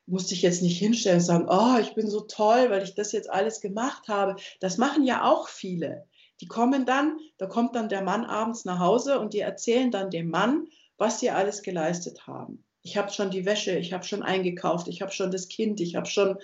musst 0.07 0.31
dich 0.31 0.41
jetzt 0.41 0.61
nicht 0.61 0.77
hinstellen 0.77 1.17
und 1.17 1.25
sagen, 1.25 1.47
oh, 1.49 1.79
ich 1.81 1.95
bin 1.95 2.09
so 2.09 2.21
toll, 2.21 2.69
weil 2.69 2.83
ich 2.83 2.93
das 2.93 3.11
jetzt 3.11 3.29
alles 3.29 3.59
gemacht 3.59 4.07
habe. 4.07 4.35
Das 4.59 4.77
machen 4.77 5.03
ja 5.03 5.23
auch 5.23 5.47
viele. 5.47 6.05
Die 6.41 6.47
kommen 6.47 6.85
dann, 6.85 7.17
da 7.37 7.47
kommt 7.47 7.75
dann 7.75 7.89
der 7.89 8.03
Mann 8.03 8.25
abends 8.25 8.65
nach 8.65 8.79
Hause 8.79 9.19
und 9.19 9.33
die 9.33 9.39
erzählen 9.39 9.89
dann 9.89 10.11
dem 10.11 10.29
Mann, 10.29 10.67
was 10.97 11.19
sie 11.19 11.31
alles 11.31 11.63
geleistet 11.63 12.27
haben. 12.27 12.63
Ich 12.83 12.97
habe 12.97 13.11
schon 13.11 13.31
die 13.31 13.45
Wäsche, 13.45 13.77
ich 13.77 13.93
habe 13.93 14.03
schon 14.03 14.21
eingekauft, 14.21 14.87
ich 14.87 15.01
habe 15.01 15.11
schon 15.11 15.31
das 15.31 15.47
Kind, 15.47 15.79
ich 15.81 15.95
habe 15.95 16.05
schon, 16.05 16.37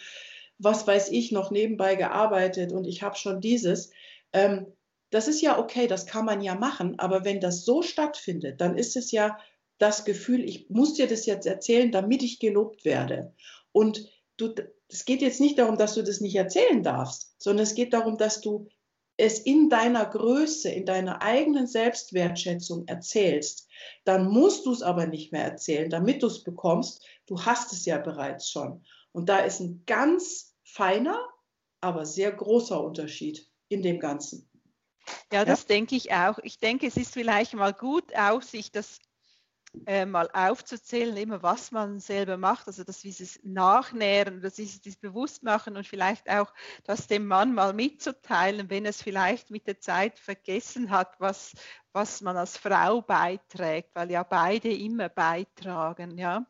was 0.58 0.88
weiß 0.88 1.10
ich, 1.10 1.32
noch 1.32 1.52
nebenbei 1.52 1.96
gearbeitet 1.96 2.72
und 2.72 2.88
ich 2.88 3.04
habe 3.04 3.16
schon 3.16 3.42
dieses. 3.42 3.92
Ähm, 4.34 4.68
das 5.10 5.28
ist 5.28 5.42
ja 5.42 5.60
okay, 5.60 5.88
das 5.88 6.06
kann 6.06 6.26
man 6.26 6.42
ja 6.42 6.56
machen, 6.56 6.98
aber 6.98 7.26
wenn 7.26 7.42
das 7.42 7.66
so 7.66 7.82
stattfindet, 7.82 8.62
dann 8.62 8.78
ist 8.78 8.96
es 8.96 9.12
ja 9.12 9.38
das 9.78 10.06
Gefühl, 10.06 10.44
ich 10.44 10.70
muss 10.70 10.94
dir 10.94 11.08
das 11.08 11.26
jetzt 11.26 11.46
erzählen, 11.46 11.92
damit 11.92 12.24
ich 12.24 12.40
gelobt 12.40 12.86
werde. 12.86 13.34
Und 13.72 14.08
du, 14.38 14.54
es 14.88 15.06
geht 15.06 15.22
jetzt 15.22 15.42
nicht 15.42 15.58
darum, 15.60 15.78
dass 15.78 15.96
du 15.96 16.04
das 16.04 16.22
nicht 16.22 16.36
erzählen 16.36 16.84
darfst, 16.84 17.36
sondern 17.40 17.64
es 17.64 17.76
geht 17.76 17.94
darum, 17.94 18.18
dass 18.18 18.42
du 18.42 18.68
es 19.18 19.40
in 19.40 19.70
deiner 19.70 20.06
Größe, 20.06 20.70
in 20.70 20.86
deiner 20.86 21.22
eigenen 21.22 21.68
Selbstwertschätzung 21.68 22.88
erzählst, 22.88 23.68
dann 24.04 24.28
musst 24.28 24.66
du 24.66 24.72
es 24.72 24.82
aber 24.82 25.06
nicht 25.06 25.32
mehr 25.32 25.44
erzählen, 25.44 25.90
damit 25.90 26.24
du 26.24 26.28
es 26.28 26.44
bekommst. 26.44 27.06
Du 27.28 27.44
hast 27.44 27.74
es 27.74 27.86
ja 27.86 27.98
bereits 27.98 28.50
schon. 28.50 28.84
Und 29.12 29.30
da 29.30 29.40
ist 29.40 29.60
ein 29.60 29.84
ganz 29.86 30.56
feiner, 30.64 31.20
aber 31.82 32.06
sehr 32.06 32.32
großer 32.32 32.82
Unterschied 32.82 33.51
in 33.72 33.82
dem 33.82 34.00
Ganzen. 34.00 34.48
Ja, 35.32 35.46
das 35.46 35.62
ja? 35.62 35.68
denke 35.70 35.96
ich 35.96 36.14
auch. 36.14 36.40
Ich 36.44 36.60
denke, 36.60 36.88
es 36.88 36.98
ist 36.98 37.14
vielleicht 37.14 37.54
mal 37.54 37.74
gut, 37.74 38.16
auch 38.16 38.42
sich 38.42 38.72
das 38.72 39.00
äh, 39.86 40.06
mal 40.06 40.30
aufzuzählen, 40.34 41.16
immer 41.16 41.44
was 41.44 41.72
man 41.72 42.00
selber 42.00 42.38
macht, 42.38 42.68
also 42.68 42.84
dass 42.84 43.00
dieses 43.00 43.40
Nachnähren, 43.44 44.42
dass 44.42 44.56
dieses, 44.56 44.82
dieses 44.82 45.00
Bewusstmachen 45.00 45.78
und 45.78 45.88
vielleicht 45.88 46.30
auch 46.30 46.54
das 46.84 47.08
dem 47.08 47.26
Mann 47.26 47.54
mal 47.54 47.74
mitzuteilen, 47.74 48.70
wenn 48.70 48.86
es 48.86 49.02
vielleicht 49.02 49.50
mit 49.50 49.68
der 49.68 49.80
Zeit 49.80 50.20
vergessen 50.20 50.92
hat, 50.92 51.18
was, 51.20 51.54
was 51.94 52.22
man 52.22 52.36
als 52.36 52.58
Frau 52.58 53.02
beiträgt, 53.02 53.92
weil 53.94 54.12
ja 54.12 54.24
beide 54.24 54.74
immer 54.74 55.08
beitragen, 55.08 56.18
ja. 56.18 56.46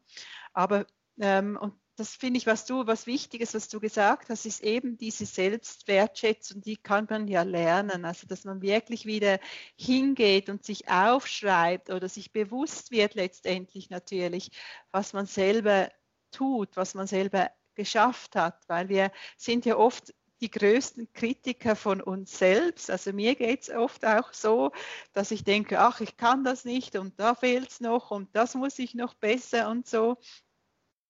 Aber 0.53 0.87
ähm, 1.19 1.57
und 1.61 1.73
das 1.95 2.15
finde 2.15 2.37
ich, 2.37 2.47
was 2.47 2.65
du, 2.65 2.87
was 2.87 3.05
Wichtiges, 3.05 3.53
was 3.53 3.67
du 3.67 3.79
gesagt 3.79 4.29
hast, 4.29 4.45
ist 4.45 4.63
eben 4.63 4.97
diese 4.97 5.25
Selbstwertschätzung, 5.25 6.61
die 6.61 6.77
kann 6.77 7.05
man 7.09 7.27
ja 7.27 7.43
lernen. 7.43 8.05
Also, 8.05 8.27
dass 8.27 8.45
man 8.45 8.61
wirklich 8.61 9.05
wieder 9.05 9.39
hingeht 9.77 10.49
und 10.49 10.65
sich 10.65 10.89
aufschreibt 10.89 11.89
oder 11.89 12.09
sich 12.09 12.31
bewusst 12.31 12.91
wird 12.91 13.15
letztendlich 13.15 13.89
natürlich, 13.89 14.49
was 14.91 15.13
man 15.13 15.25
selber 15.25 15.89
tut, 16.31 16.75
was 16.77 16.93
man 16.95 17.07
selber 17.07 17.51
geschafft 17.75 18.35
hat, 18.35 18.63
weil 18.67 18.89
wir 18.89 19.11
sind 19.37 19.65
ja 19.65 19.75
oft 19.77 20.13
die 20.41 20.49
größten 20.49 21.13
Kritiker 21.13 21.75
von 21.75 22.01
uns 22.01 22.37
selbst. 22.37 22.89
Also 22.89 23.13
mir 23.13 23.35
geht 23.35 23.61
es 23.61 23.69
oft 23.69 24.03
auch 24.05 24.33
so, 24.33 24.71
dass 25.13 25.31
ich 25.31 25.43
denke, 25.43 25.79
ach, 25.79 26.01
ich 26.01 26.17
kann 26.17 26.43
das 26.43 26.65
nicht 26.65 26.95
und 26.95 27.19
da 27.19 27.35
fehlt 27.35 27.69
es 27.69 27.79
noch 27.79 28.11
und 28.11 28.35
das 28.35 28.55
muss 28.55 28.79
ich 28.79 28.95
noch 28.95 29.13
besser 29.13 29.69
und 29.69 29.87
so 29.87 30.17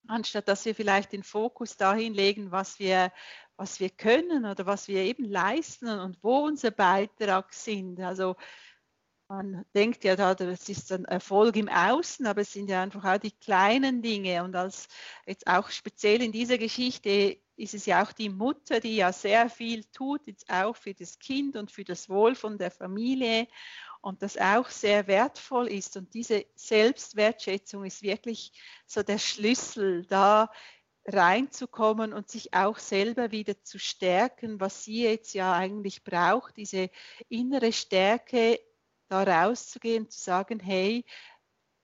anstatt 0.08 0.48
dass 0.48 0.64
wir 0.64 0.74
vielleicht 0.74 1.12
den 1.12 1.22
Fokus 1.22 1.76
dahin 1.76 2.14
legen, 2.14 2.50
was 2.50 2.78
wir, 2.78 3.12
was 3.56 3.80
wir 3.80 3.90
können 3.90 4.44
oder 4.44 4.66
was 4.66 4.88
wir 4.88 5.02
eben 5.02 5.24
leisten 5.24 5.88
und 5.88 6.18
wo 6.22 6.38
unser 6.38 6.70
Beitrag 6.70 7.52
sind. 7.52 8.00
Also 8.00 8.36
man 9.28 9.64
denkt 9.74 10.04
ja 10.04 10.14
da, 10.14 10.34
das 10.34 10.68
ist 10.68 10.92
ein 10.92 11.06
Erfolg 11.06 11.56
im 11.56 11.68
Außen, 11.68 12.26
aber 12.26 12.42
es 12.42 12.52
sind 12.52 12.68
ja 12.68 12.82
einfach 12.82 13.04
auch 13.04 13.18
die 13.18 13.30
kleinen 13.30 14.02
Dinge. 14.02 14.44
Und 14.44 14.54
als 14.54 14.88
jetzt 15.26 15.46
auch 15.46 15.70
speziell 15.70 16.22
in 16.22 16.32
dieser 16.32 16.58
Geschichte 16.58 17.38
ist 17.56 17.72
es 17.72 17.86
ja 17.86 18.02
auch 18.02 18.12
die 18.12 18.28
Mutter, 18.28 18.80
die 18.80 18.96
ja 18.96 19.10
sehr 19.12 19.48
viel 19.48 19.84
tut, 19.84 20.26
jetzt 20.26 20.50
auch 20.50 20.76
für 20.76 20.92
das 20.92 21.18
Kind 21.18 21.56
und 21.56 21.70
für 21.70 21.84
das 21.84 22.10
Wohl 22.10 22.34
von 22.34 22.58
der 22.58 22.70
Familie 22.70 23.46
und 24.02 24.22
das 24.22 24.36
auch 24.36 24.68
sehr 24.68 25.06
wertvoll 25.06 25.68
ist. 25.68 25.96
Und 25.96 26.12
diese 26.12 26.44
Selbstwertschätzung 26.54 27.84
ist 27.84 28.02
wirklich 28.02 28.52
so 28.86 29.02
der 29.02 29.18
Schlüssel, 29.18 30.04
da 30.06 30.50
reinzukommen 31.06 32.12
und 32.12 32.28
sich 32.28 32.54
auch 32.54 32.78
selber 32.78 33.30
wieder 33.30 33.62
zu 33.62 33.78
stärken, 33.78 34.60
was 34.60 34.84
sie 34.84 35.04
jetzt 35.04 35.34
ja 35.34 35.52
eigentlich 35.52 36.04
braucht, 36.04 36.56
diese 36.56 36.90
innere 37.28 37.72
Stärke, 37.72 38.60
da 39.08 39.22
rauszugehen, 39.22 40.08
zu 40.08 40.18
sagen, 40.20 40.60
hey, 40.60 41.04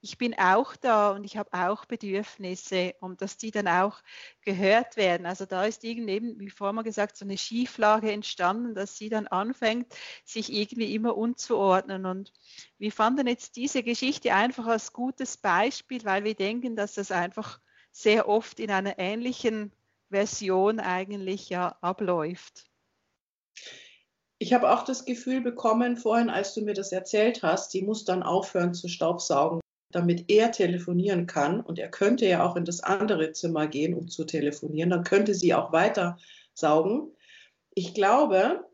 ich 0.01 0.17
bin 0.17 0.39
auch 0.39 0.77
da 0.77 1.11
und 1.11 1.25
ich 1.25 1.37
habe 1.37 1.53
auch 1.53 1.85
Bedürfnisse 1.85 2.95
und 3.01 3.21
dass 3.21 3.37
die 3.37 3.51
dann 3.51 3.67
auch 3.67 4.01
gehört 4.43 4.97
werden. 4.97 5.27
Also 5.27 5.45
da 5.45 5.65
ist 5.65 5.83
irgendwie, 5.83 6.39
wie 6.39 6.51
vorher 6.51 6.85
gesagt, 6.85 7.17
so 7.17 7.25
eine 7.25 7.37
Schieflage 7.37 8.13
entstanden, 8.13 8.75
dass 8.75 8.97
sie 8.97 9.09
dann 9.09 9.27
anfängt, 9.27 9.93
sich 10.25 10.53
irgendwie 10.53 10.95
immer 10.95 11.17
unzuordnen. 11.17 12.07
Und 12.07 12.33
wir 12.79 12.93
fanden 12.93 13.27
jetzt 13.27 13.57
diese 13.57 13.83
Geschichte 13.83 14.35
einfach 14.35 14.67
als 14.67 14.93
gutes 14.93 15.37
Beispiel, 15.37 16.05
weil 16.05 16.23
wir 16.23 16.35
denken, 16.35 16.77
dass 16.77 16.95
das 16.95 17.11
einfach 17.11 17.61
sehr 17.91 18.29
oft 18.29 18.61
in 18.61 18.71
einer 18.71 18.99
ähnlichen 18.99 19.73
Version 20.11 20.79
eigentlich 20.79 21.49
ja 21.49 21.77
abläuft. 21.81 22.67
Ich 24.41 24.53
habe 24.53 24.71
auch 24.71 24.85
das 24.85 25.05
Gefühl 25.05 25.41
bekommen 25.41 25.97
vorhin, 25.97 26.31
als 26.31 26.55
du 26.55 26.61
mir 26.61 26.75
das 26.75 26.93
erzählt 26.93 27.43
hast, 27.43 27.75
die 27.75 27.83
muss 27.83 28.05
dann 28.05 28.23
aufhören 28.23 28.73
zu 28.73 28.87
staubsaugen 28.87 29.61
damit 29.91 30.31
er 30.31 30.53
telefonieren 30.53 31.27
kann. 31.27 31.61
Und 31.61 31.79
er 31.79 31.91
könnte 31.91 32.27
ja 32.27 32.47
auch 32.47 32.57
in 32.57 32.65
das 32.65 32.81
andere 32.81 33.33
Zimmer 33.33 33.67
gehen, 33.67 33.95
um 33.95 34.09
zu 34.09 34.25
telefonieren. 34.25 34.91
Dann 34.91 35.05
könnte 35.05 35.35
sie 35.35 35.55
auch 35.55 35.73
weiter 35.73 36.19
saugen. 36.55 37.13
Ich 37.75 37.95
glaube, 37.95 38.65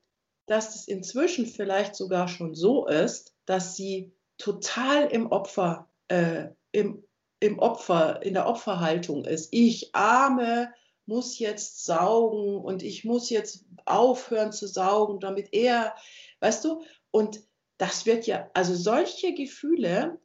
dass 0.47 0.75
es 0.75 0.89
inzwischen 0.89 1.47
vielleicht 1.47 1.95
sogar 1.95 2.29
schon 2.29 2.55
so 2.55 2.87
ist, 2.87 3.35
dass 3.47 3.77
sie 3.77 4.13
total 4.39 5.07
im 5.07 5.31
Opfer, 5.31 5.89
äh, 6.09 6.49
im, 6.73 7.05
im 7.41 7.59
Opfer, 7.59 8.23
in 8.23 8.35
der 8.35 8.47
Opferhaltung 8.47 9.25
ist. 9.25 9.49
Ich 9.53 9.95
arme 9.95 10.73
muss 11.07 11.39
jetzt 11.39 11.85
saugen 11.85 12.57
und 12.57 12.83
ich 12.83 13.05
muss 13.05 13.31
jetzt 13.31 13.67
aufhören 13.85 14.53
zu 14.53 14.67
saugen, 14.67 15.21
damit 15.21 15.53
er, 15.53 15.95
weißt 16.41 16.65
du, 16.65 16.83
und 17.11 17.43
das 17.77 18.07
wird 18.07 18.27
ja, 18.27 18.51
also 18.55 18.75
solche 18.75 19.35
Gefühle, 19.35 20.19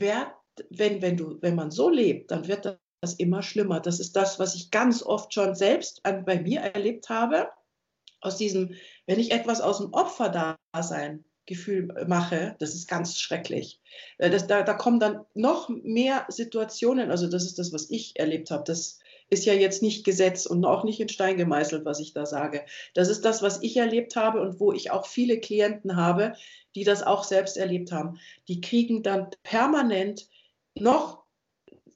wird, 0.00 0.28
wenn, 0.70 1.02
wenn, 1.02 1.16
du, 1.16 1.38
wenn 1.40 1.54
man 1.54 1.70
so 1.70 1.88
lebt, 1.88 2.30
dann 2.30 2.46
wird 2.48 2.78
das 3.00 3.14
immer 3.14 3.42
schlimmer. 3.42 3.80
Das 3.80 4.00
ist 4.00 4.16
das, 4.16 4.38
was 4.38 4.54
ich 4.54 4.70
ganz 4.70 5.02
oft 5.02 5.34
schon 5.34 5.54
selbst 5.54 6.02
bei 6.02 6.40
mir 6.40 6.60
erlebt 6.60 7.08
habe. 7.08 7.48
Aus 8.20 8.36
diesem, 8.38 8.74
wenn 9.06 9.20
ich 9.20 9.32
etwas 9.32 9.60
aus 9.60 9.78
dem 9.78 9.92
Opferdasein 9.92 11.24
Gefühl 11.46 12.06
mache, 12.08 12.56
das 12.58 12.74
ist 12.74 12.88
ganz 12.88 13.18
schrecklich. 13.18 13.80
Äh, 14.18 14.30
das, 14.30 14.46
da, 14.46 14.62
da 14.62 14.74
kommen 14.74 14.98
dann 14.98 15.24
noch 15.34 15.68
mehr 15.68 16.24
Situationen, 16.28 17.10
also 17.10 17.28
das 17.28 17.44
ist 17.44 17.58
das, 17.58 17.72
was 17.72 17.90
ich 17.90 18.18
erlebt 18.18 18.50
habe. 18.50 18.64
Das 18.66 18.98
ist 19.30 19.46
ja 19.46 19.54
jetzt 19.54 19.82
nicht 19.82 20.04
Gesetz 20.04 20.46
und 20.46 20.64
auch 20.64 20.84
nicht 20.84 21.00
in 21.00 21.08
Stein 21.08 21.36
gemeißelt, 21.36 21.84
was 21.84 22.00
ich 22.00 22.12
da 22.12 22.26
sage. 22.26 22.64
Das 22.94 23.08
ist 23.08 23.24
das, 23.24 23.42
was 23.42 23.62
ich 23.62 23.76
erlebt 23.76 24.16
habe 24.16 24.40
und 24.40 24.60
wo 24.60 24.72
ich 24.72 24.90
auch 24.90 25.06
viele 25.06 25.40
Klienten 25.40 25.96
habe, 25.96 26.34
die 26.74 26.84
das 26.84 27.02
auch 27.02 27.24
selbst 27.24 27.56
erlebt 27.56 27.92
haben. 27.92 28.18
Die 28.48 28.60
kriegen 28.60 29.02
dann 29.02 29.30
permanent 29.42 30.28
noch 30.74 31.24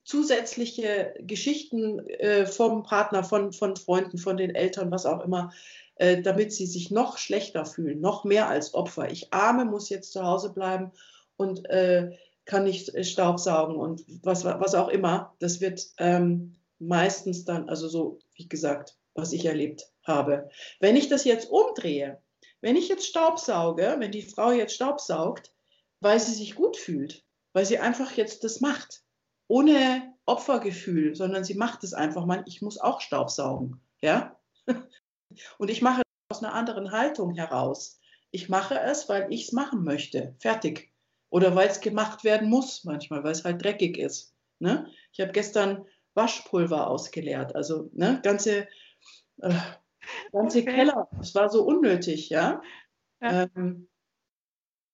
zusätzliche 0.04 1.14
Geschichten 1.20 1.98
äh, 2.08 2.46
vom 2.46 2.82
Partner, 2.82 3.22
von, 3.24 3.52
von 3.52 3.76
Freunden, 3.76 4.16
von 4.18 4.36
den 4.36 4.54
Eltern, 4.54 4.90
was 4.90 5.04
auch 5.04 5.22
immer, 5.22 5.52
äh, 5.96 6.22
damit 6.22 6.52
sie 6.52 6.66
sich 6.66 6.90
noch 6.90 7.18
schlechter 7.18 7.66
fühlen, 7.66 8.00
noch 8.00 8.24
mehr 8.24 8.48
als 8.48 8.72
Opfer. 8.72 9.10
Ich 9.10 9.32
arme 9.34 9.66
muss 9.66 9.90
jetzt 9.90 10.12
zu 10.12 10.22
Hause 10.22 10.52
bleiben 10.54 10.92
und 11.36 11.68
äh, 11.68 12.16
kann 12.46 12.64
nicht 12.64 12.94
äh, 12.94 13.04
Staubsaugen 13.04 13.76
und 13.76 14.04
was, 14.22 14.44
was 14.44 14.74
auch 14.74 14.88
immer. 14.88 15.34
Das 15.40 15.60
wird 15.60 15.86
ähm, 15.98 16.54
meistens 16.78 17.44
dann, 17.44 17.68
also 17.68 17.88
so, 17.88 18.18
wie 18.34 18.48
gesagt, 18.48 18.96
was 19.14 19.32
ich 19.32 19.44
erlebt 19.44 19.84
habe. 20.04 20.48
Wenn 20.80 20.96
ich 20.96 21.08
das 21.08 21.24
jetzt 21.24 21.50
umdrehe, 21.50 22.22
wenn 22.60 22.76
ich 22.76 22.88
jetzt 22.88 23.06
Staubsauge, 23.06 23.96
wenn 23.98 24.12
die 24.12 24.22
Frau 24.22 24.52
jetzt 24.52 24.74
Staubsaugt, 24.74 25.52
weil 26.00 26.18
sie 26.20 26.34
sich 26.34 26.54
gut 26.54 26.76
fühlt, 26.76 27.24
weil 27.52 27.66
sie 27.66 27.78
einfach 27.78 28.12
jetzt 28.12 28.44
das 28.44 28.60
macht, 28.60 29.02
ohne 29.48 30.14
Opfergefühl, 30.26 31.14
sondern 31.14 31.44
sie 31.44 31.54
macht 31.54 31.84
es 31.84 31.94
einfach 31.94 32.26
mal, 32.26 32.44
ich 32.46 32.62
muss 32.62 32.78
auch 32.78 33.00
Staubsaugen, 33.00 33.80
ja? 34.00 34.38
Und 35.58 35.70
ich 35.70 35.82
mache 35.82 36.02
aus 36.30 36.42
einer 36.42 36.54
anderen 36.54 36.92
Haltung 36.92 37.34
heraus. 37.34 38.00
Ich 38.30 38.48
mache 38.48 38.78
es, 38.78 39.08
weil 39.08 39.32
ich 39.32 39.46
es 39.46 39.52
machen 39.52 39.84
möchte. 39.84 40.34
Fertig. 40.38 40.92
Oder 41.30 41.54
weil 41.54 41.68
es 41.68 41.80
gemacht 41.80 42.24
werden 42.24 42.48
muss 42.48 42.84
manchmal, 42.84 43.24
weil 43.24 43.32
es 43.32 43.44
halt 43.44 43.62
dreckig 43.62 43.98
ist. 43.98 44.34
Ne? 44.58 44.90
Ich 45.12 45.20
habe 45.20 45.32
gestern 45.32 45.86
Waschpulver 46.18 46.88
ausgeleert. 46.88 47.54
Also 47.56 47.88
ne, 47.94 48.20
ganze, 48.22 48.68
äh, 49.38 49.54
ganze 50.32 50.60
okay. 50.60 50.74
Keller. 50.74 51.08
Es 51.20 51.34
war 51.34 51.48
so 51.48 51.64
unnötig, 51.64 52.28
ja. 52.28 52.60
ja. 53.22 53.48
Ähm, 53.54 53.88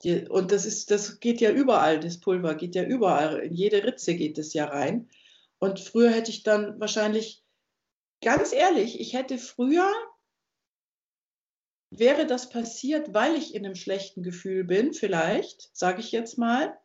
die, 0.04 0.28
und 0.28 0.52
das 0.52 0.66
ist, 0.66 0.90
das 0.90 1.18
geht 1.18 1.40
ja 1.40 1.50
überall, 1.50 1.98
das 1.98 2.20
Pulver 2.20 2.54
geht 2.54 2.74
ja 2.74 2.84
überall. 2.84 3.40
In 3.40 3.54
jede 3.54 3.82
Ritze 3.82 4.14
geht 4.14 4.38
es 4.38 4.52
ja 4.52 4.66
rein. 4.66 5.08
Und 5.58 5.80
früher 5.80 6.10
hätte 6.10 6.30
ich 6.30 6.42
dann 6.42 6.78
wahrscheinlich, 6.78 7.42
ganz 8.22 8.52
ehrlich, 8.52 9.00
ich 9.00 9.14
hätte 9.14 9.38
früher 9.38 9.90
wäre 11.98 12.26
das 12.26 12.50
passiert, 12.50 13.14
weil 13.14 13.36
ich 13.36 13.54
in 13.54 13.64
einem 13.64 13.74
schlechten 13.74 14.22
Gefühl 14.22 14.64
bin, 14.64 14.92
vielleicht, 14.92 15.70
sage 15.76 16.00
ich 16.00 16.12
jetzt 16.12 16.38
mal. 16.38 16.78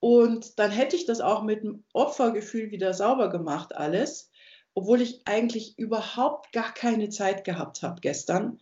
Und 0.00 0.58
dann 0.58 0.70
hätte 0.70 0.96
ich 0.96 1.06
das 1.06 1.20
auch 1.20 1.42
mit 1.42 1.62
dem 1.62 1.84
Opfergefühl 1.92 2.70
wieder 2.70 2.92
sauber 2.94 3.30
gemacht, 3.30 3.74
alles, 3.74 4.30
obwohl 4.74 5.00
ich 5.00 5.22
eigentlich 5.24 5.78
überhaupt 5.78 6.52
gar 6.52 6.72
keine 6.74 7.08
Zeit 7.08 7.44
gehabt 7.44 7.82
habe 7.82 8.00
gestern. 8.00 8.60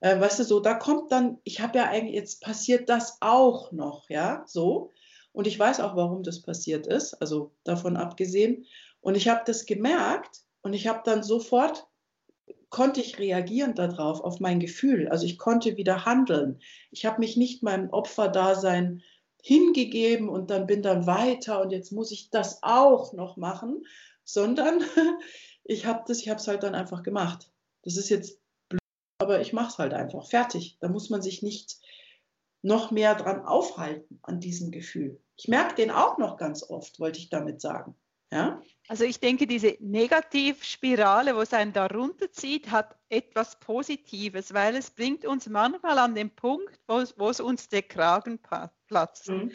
Äh, 0.00 0.20
weißt 0.20 0.38
du, 0.38 0.44
so, 0.44 0.60
da 0.60 0.74
kommt 0.74 1.10
dann, 1.10 1.38
ich 1.44 1.60
habe 1.60 1.78
ja 1.78 1.84
eigentlich, 1.86 2.14
jetzt 2.14 2.40
passiert 2.42 2.88
das 2.88 3.18
auch 3.20 3.72
noch, 3.72 4.08
ja, 4.08 4.44
so. 4.46 4.92
Und 5.32 5.46
ich 5.46 5.58
weiß 5.58 5.80
auch, 5.80 5.96
warum 5.96 6.22
das 6.22 6.40
passiert 6.40 6.86
ist, 6.86 7.14
also 7.14 7.52
davon 7.64 7.96
abgesehen. 7.96 8.66
Und 9.00 9.16
ich 9.16 9.28
habe 9.28 9.42
das 9.44 9.66
gemerkt 9.66 10.40
und 10.62 10.72
ich 10.72 10.86
habe 10.86 11.02
dann 11.04 11.22
sofort 11.22 11.86
konnte 12.70 13.00
ich 13.00 13.18
reagieren 13.18 13.74
darauf, 13.74 14.20
auf 14.20 14.40
mein 14.40 14.60
Gefühl. 14.60 15.08
Also 15.08 15.24
ich 15.24 15.38
konnte 15.38 15.76
wieder 15.76 16.04
handeln. 16.04 16.60
Ich 16.90 17.06
habe 17.06 17.20
mich 17.20 17.36
nicht 17.36 17.62
meinem 17.62 17.90
Opferdasein 17.90 19.02
hingegeben 19.46 20.28
und 20.28 20.50
dann 20.50 20.66
bin 20.66 20.82
dann 20.82 21.06
weiter 21.06 21.60
und 21.60 21.70
jetzt 21.70 21.92
muss 21.92 22.10
ich 22.10 22.30
das 22.30 22.64
auch 22.64 23.12
noch 23.12 23.36
machen, 23.36 23.86
sondern 24.24 24.82
ich 25.64 25.86
habe 25.86 26.02
das, 26.08 26.18
ich 26.18 26.28
habe 26.28 26.40
es 26.40 26.48
halt 26.48 26.64
dann 26.64 26.74
einfach 26.74 27.04
gemacht. 27.04 27.48
Das 27.82 27.96
ist 27.96 28.08
jetzt 28.08 28.40
blöd, 28.68 28.80
aber 29.20 29.40
ich 29.40 29.52
mache 29.52 29.68
es 29.68 29.78
halt 29.78 29.94
einfach. 29.94 30.26
Fertig. 30.26 30.78
Da 30.80 30.88
muss 30.88 31.10
man 31.10 31.22
sich 31.22 31.44
nicht 31.44 31.76
noch 32.62 32.90
mehr 32.90 33.14
dran 33.14 33.44
aufhalten 33.44 34.18
an 34.22 34.40
diesem 34.40 34.72
Gefühl. 34.72 35.20
Ich 35.36 35.46
merke 35.46 35.76
den 35.76 35.92
auch 35.92 36.18
noch 36.18 36.38
ganz 36.38 36.68
oft, 36.68 36.98
wollte 36.98 37.20
ich 37.20 37.28
damit 37.28 37.60
sagen. 37.60 37.94
Ja? 38.32 38.60
Also 38.88 39.04
ich 39.04 39.20
denke, 39.20 39.46
diese 39.46 39.76
Negativspirale, 39.78 41.36
wo 41.36 41.40
es 41.42 41.52
einen 41.52 41.72
da 41.72 41.86
runterzieht, 41.86 42.72
hat 42.72 42.96
etwas 43.10 43.60
Positives, 43.60 44.52
weil 44.52 44.74
es 44.74 44.90
bringt 44.90 45.24
uns 45.24 45.48
manchmal 45.48 45.98
an 45.98 46.16
den 46.16 46.34
Punkt, 46.34 46.80
wo, 46.88 47.04
wo 47.16 47.30
es 47.30 47.38
uns 47.38 47.68
der 47.68 47.82
Kragen 47.82 48.42
platzt. 48.86 49.28
Mhm. 49.28 49.52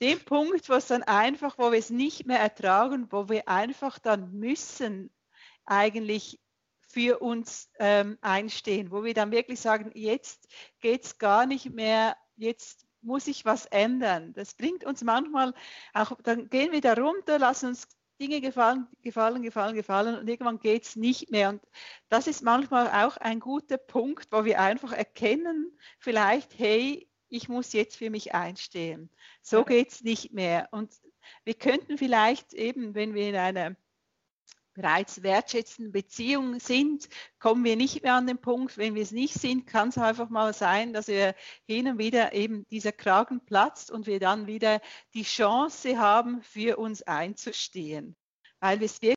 Den 0.00 0.24
Punkt, 0.24 0.68
wo 0.68 0.74
es 0.74 0.88
dann 0.88 1.02
einfach, 1.04 1.58
wo 1.58 1.70
wir 1.70 1.78
es 1.78 1.90
nicht 1.90 2.26
mehr 2.26 2.40
ertragen, 2.40 3.06
wo 3.10 3.28
wir 3.28 3.48
einfach 3.48 3.98
dann 3.98 4.32
müssen 4.32 5.14
eigentlich 5.64 6.40
für 6.88 7.20
uns 7.20 7.70
ähm, 7.78 8.18
einstehen, 8.20 8.90
wo 8.90 9.04
wir 9.04 9.14
dann 9.14 9.30
wirklich 9.30 9.60
sagen, 9.60 9.90
jetzt 9.94 10.48
geht 10.80 11.04
es 11.04 11.18
gar 11.18 11.46
nicht 11.46 11.70
mehr, 11.70 12.16
jetzt 12.36 12.86
muss 13.00 13.26
ich 13.26 13.44
was 13.44 13.66
ändern. 13.66 14.32
Das 14.34 14.54
bringt 14.54 14.84
uns 14.84 15.02
manchmal 15.02 15.54
auch, 15.94 16.12
dann 16.22 16.48
gehen 16.48 16.72
wir 16.72 16.80
da 16.80 16.94
runter, 16.94 17.38
lassen 17.38 17.68
uns 17.68 17.88
Dinge 18.20 18.40
gefallen, 18.40 18.86
gefallen, 19.02 19.42
gefallen, 19.42 19.74
gefallen 19.74 20.16
und 20.16 20.28
irgendwann 20.28 20.60
geht 20.60 20.84
es 20.84 20.96
nicht 20.96 21.30
mehr. 21.30 21.48
Und 21.48 21.62
das 22.08 22.26
ist 22.26 22.42
manchmal 22.42 22.88
auch 23.04 23.16
ein 23.16 23.40
guter 23.40 23.78
Punkt, 23.78 24.28
wo 24.30 24.44
wir 24.44 24.60
einfach 24.60 24.92
erkennen, 24.92 25.76
vielleicht, 25.98 26.58
hey, 26.58 27.08
ich 27.32 27.48
muss 27.48 27.72
jetzt 27.72 27.96
für 27.96 28.10
mich 28.10 28.34
einstehen. 28.34 29.10
So 29.40 29.58
ja. 29.58 29.64
geht 29.64 29.90
es 29.90 30.02
nicht 30.02 30.32
mehr. 30.32 30.68
Und 30.70 30.92
wir 31.44 31.54
könnten 31.54 31.96
vielleicht 31.96 32.52
eben, 32.52 32.94
wenn 32.94 33.14
wir 33.14 33.28
in 33.28 33.36
einer 33.36 33.76
bereits 34.74 35.22
wertschätzenden 35.22 35.92
Beziehung 35.92 36.58
sind, 36.60 37.08
kommen 37.38 37.64
wir 37.64 37.76
nicht 37.76 38.02
mehr 38.02 38.14
an 38.14 38.26
den 38.26 38.38
Punkt. 38.38 38.76
Wenn 38.76 38.94
wir 38.94 39.02
es 39.02 39.12
nicht 39.12 39.34
sind, 39.34 39.66
kann 39.66 39.88
es 39.88 39.98
einfach 39.98 40.28
mal 40.28 40.52
sein, 40.52 40.92
dass 40.92 41.08
wir 41.08 41.34
hin 41.66 41.88
und 41.88 41.98
wieder 41.98 42.34
eben 42.34 42.66
dieser 42.68 42.92
Kragen 42.92 43.40
platzt 43.44 43.90
und 43.90 44.06
wir 44.06 44.20
dann 44.20 44.46
wieder 44.46 44.80
die 45.14 45.24
Chance 45.24 45.98
haben, 45.98 46.42
für 46.42 46.78
uns 46.78 47.02
einzustehen, 47.02 48.14
weil 48.60 48.80
wir 48.80 48.86
es 48.86 49.00
wirklich 49.00 49.16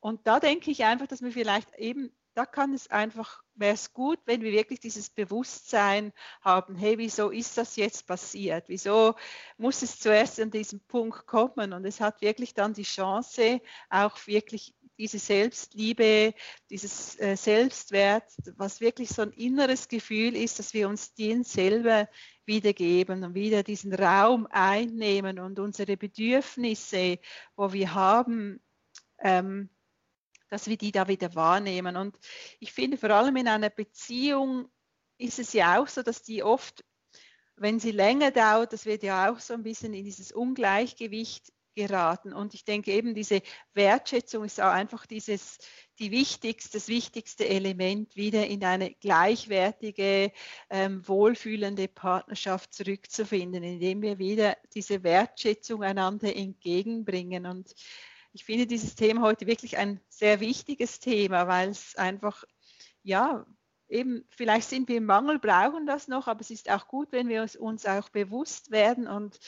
und 0.00 0.26
da 0.26 0.40
denke 0.40 0.70
ich 0.70 0.84
einfach, 0.84 1.06
dass 1.06 1.20
wir 1.20 1.30
vielleicht 1.30 1.74
eben 1.76 2.10
da 2.34 2.44
kann 2.44 2.74
es 2.74 2.90
einfach, 2.90 3.42
wäre 3.54 3.74
es 3.74 3.92
gut, 3.92 4.18
wenn 4.26 4.42
wir 4.42 4.52
wirklich 4.52 4.80
dieses 4.80 5.08
Bewusstsein 5.08 6.12
haben, 6.40 6.74
hey, 6.74 6.98
wieso 6.98 7.30
ist 7.30 7.56
das 7.56 7.76
jetzt 7.76 8.06
passiert? 8.06 8.64
Wieso 8.68 9.14
muss 9.56 9.82
es 9.82 10.00
zuerst 10.00 10.40
an 10.40 10.50
diesen 10.50 10.80
Punkt 10.80 11.26
kommen? 11.26 11.72
Und 11.72 11.84
es 11.84 12.00
hat 12.00 12.20
wirklich 12.22 12.52
dann 12.52 12.74
die 12.74 12.82
Chance, 12.82 13.60
auch 13.88 14.26
wirklich 14.26 14.74
diese 14.98 15.18
Selbstliebe, 15.18 16.34
dieses 16.70 17.18
äh, 17.20 17.36
Selbstwert, 17.36 18.30
was 18.56 18.80
wirklich 18.80 19.08
so 19.08 19.22
ein 19.22 19.32
inneres 19.32 19.88
Gefühl 19.88 20.36
ist, 20.36 20.58
dass 20.58 20.74
wir 20.74 20.88
uns 20.88 21.14
den 21.14 21.44
selber 21.44 22.08
wiedergeben 22.46 23.24
und 23.24 23.34
wieder 23.34 23.62
diesen 23.62 23.94
Raum 23.94 24.46
einnehmen 24.50 25.38
und 25.38 25.58
unsere 25.58 25.96
Bedürfnisse, 25.96 27.18
wo 27.56 27.72
wir 27.72 27.94
haben, 27.94 28.60
ähm, 29.18 29.70
dass 30.48 30.66
wir 30.66 30.76
die 30.76 30.92
da 30.92 31.08
wieder 31.08 31.34
wahrnehmen. 31.34 31.96
Und 31.96 32.18
ich 32.60 32.72
finde, 32.72 32.96
vor 32.96 33.10
allem 33.10 33.36
in 33.36 33.48
einer 33.48 33.70
Beziehung 33.70 34.68
ist 35.18 35.38
es 35.38 35.52
ja 35.52 35.80
auch 35.80 35.88
so, 35.88 36.02
dass 36.02 36.22
die 36.22 36.42
oft, 36.42 36.84
wenn 37.56 37.78
sie 37.78 37.92
länger 37.92 38.30
dauert, 38.30 38.72
das 38.72 38.86
wird 38.86 39.02
ja 39.02 39.30
auch 39.30 39.38
so 39.38 39.54
ein 39.54 39.62
bisschen 39.62 39.94
in 39.94 40.04
dieses 40.04 40.32
Ungleichgewicht 40.32 41.52
geraten. 41.74 42.32
Und 42.32 42.54
ich 42.54 42.64
denke 42.64 42.92
eben, 42.92 43.14
diese 43.14 43.42
Wertschätzung 43.74 44.44
ist 44.44 44.60
auch 44.60 44.70
einfach 44.70 45.06
dieses, 45.06 45.58
die 45.98 46.10
wichtigste, 46.10 46.78
das 46.78 46.88
wichtigste 46.88 47.48
Element, 47.48 48.16
wieder 48.16 48.46
in 48.46 48.64
eine 48.64 48.94
gleichwertige, 48.94 50.32
ähm, 50.70 51.06
wohlfühlende 51.06 51.88
Partnerschaft 51.88 52.72
zurückzufinden, 52.72 53.62
indem 53.62 54.02
wir 54.02 54.18
wieder 54.18 54.56
diese 54.74 55.02
Wertschätzung 55.02 55.82
einander 55.82 56.34
entgegenbringen. 56.34 57.46
Und 57.46 57.74
ich 58.34 58.44
finde 58.44 58.66
dieses 58.66 58.96
Thema 58.96 59.22
heute 59.22 59.46
wirklich 59.46 59.78
ein 59.78 60.00
sehr 60.08 60.40
wichtiges 60.40 60.98
Thema, 60.98 61.46
weil 61.46 61.70
es 61.70 61.94
einfach, 61.94 62.44
ja, 63.04 63.46
eben, 63.88 64.24
vielleicht 64.28 64.68
sind 64.68 64.88
wir 64.88 64.96
im 64.96 65.04
Mangel, 65.04 65.38
brauchen 65.38 65.86
das 65.86 66.08
noch, 66.08 66.26
aber 66.26 66.40
es 66.40 66.50
ist 66.50 66.68
auch 66.68 66.88
gut, 66.88 67.12
wenn 67.12 67.28
wir 67.28 67.46
uns 67.60 67.86
auch 67.86 68.08
bewusst 68.08 68.72
werden 68.72 69.06
und 69.06 69.38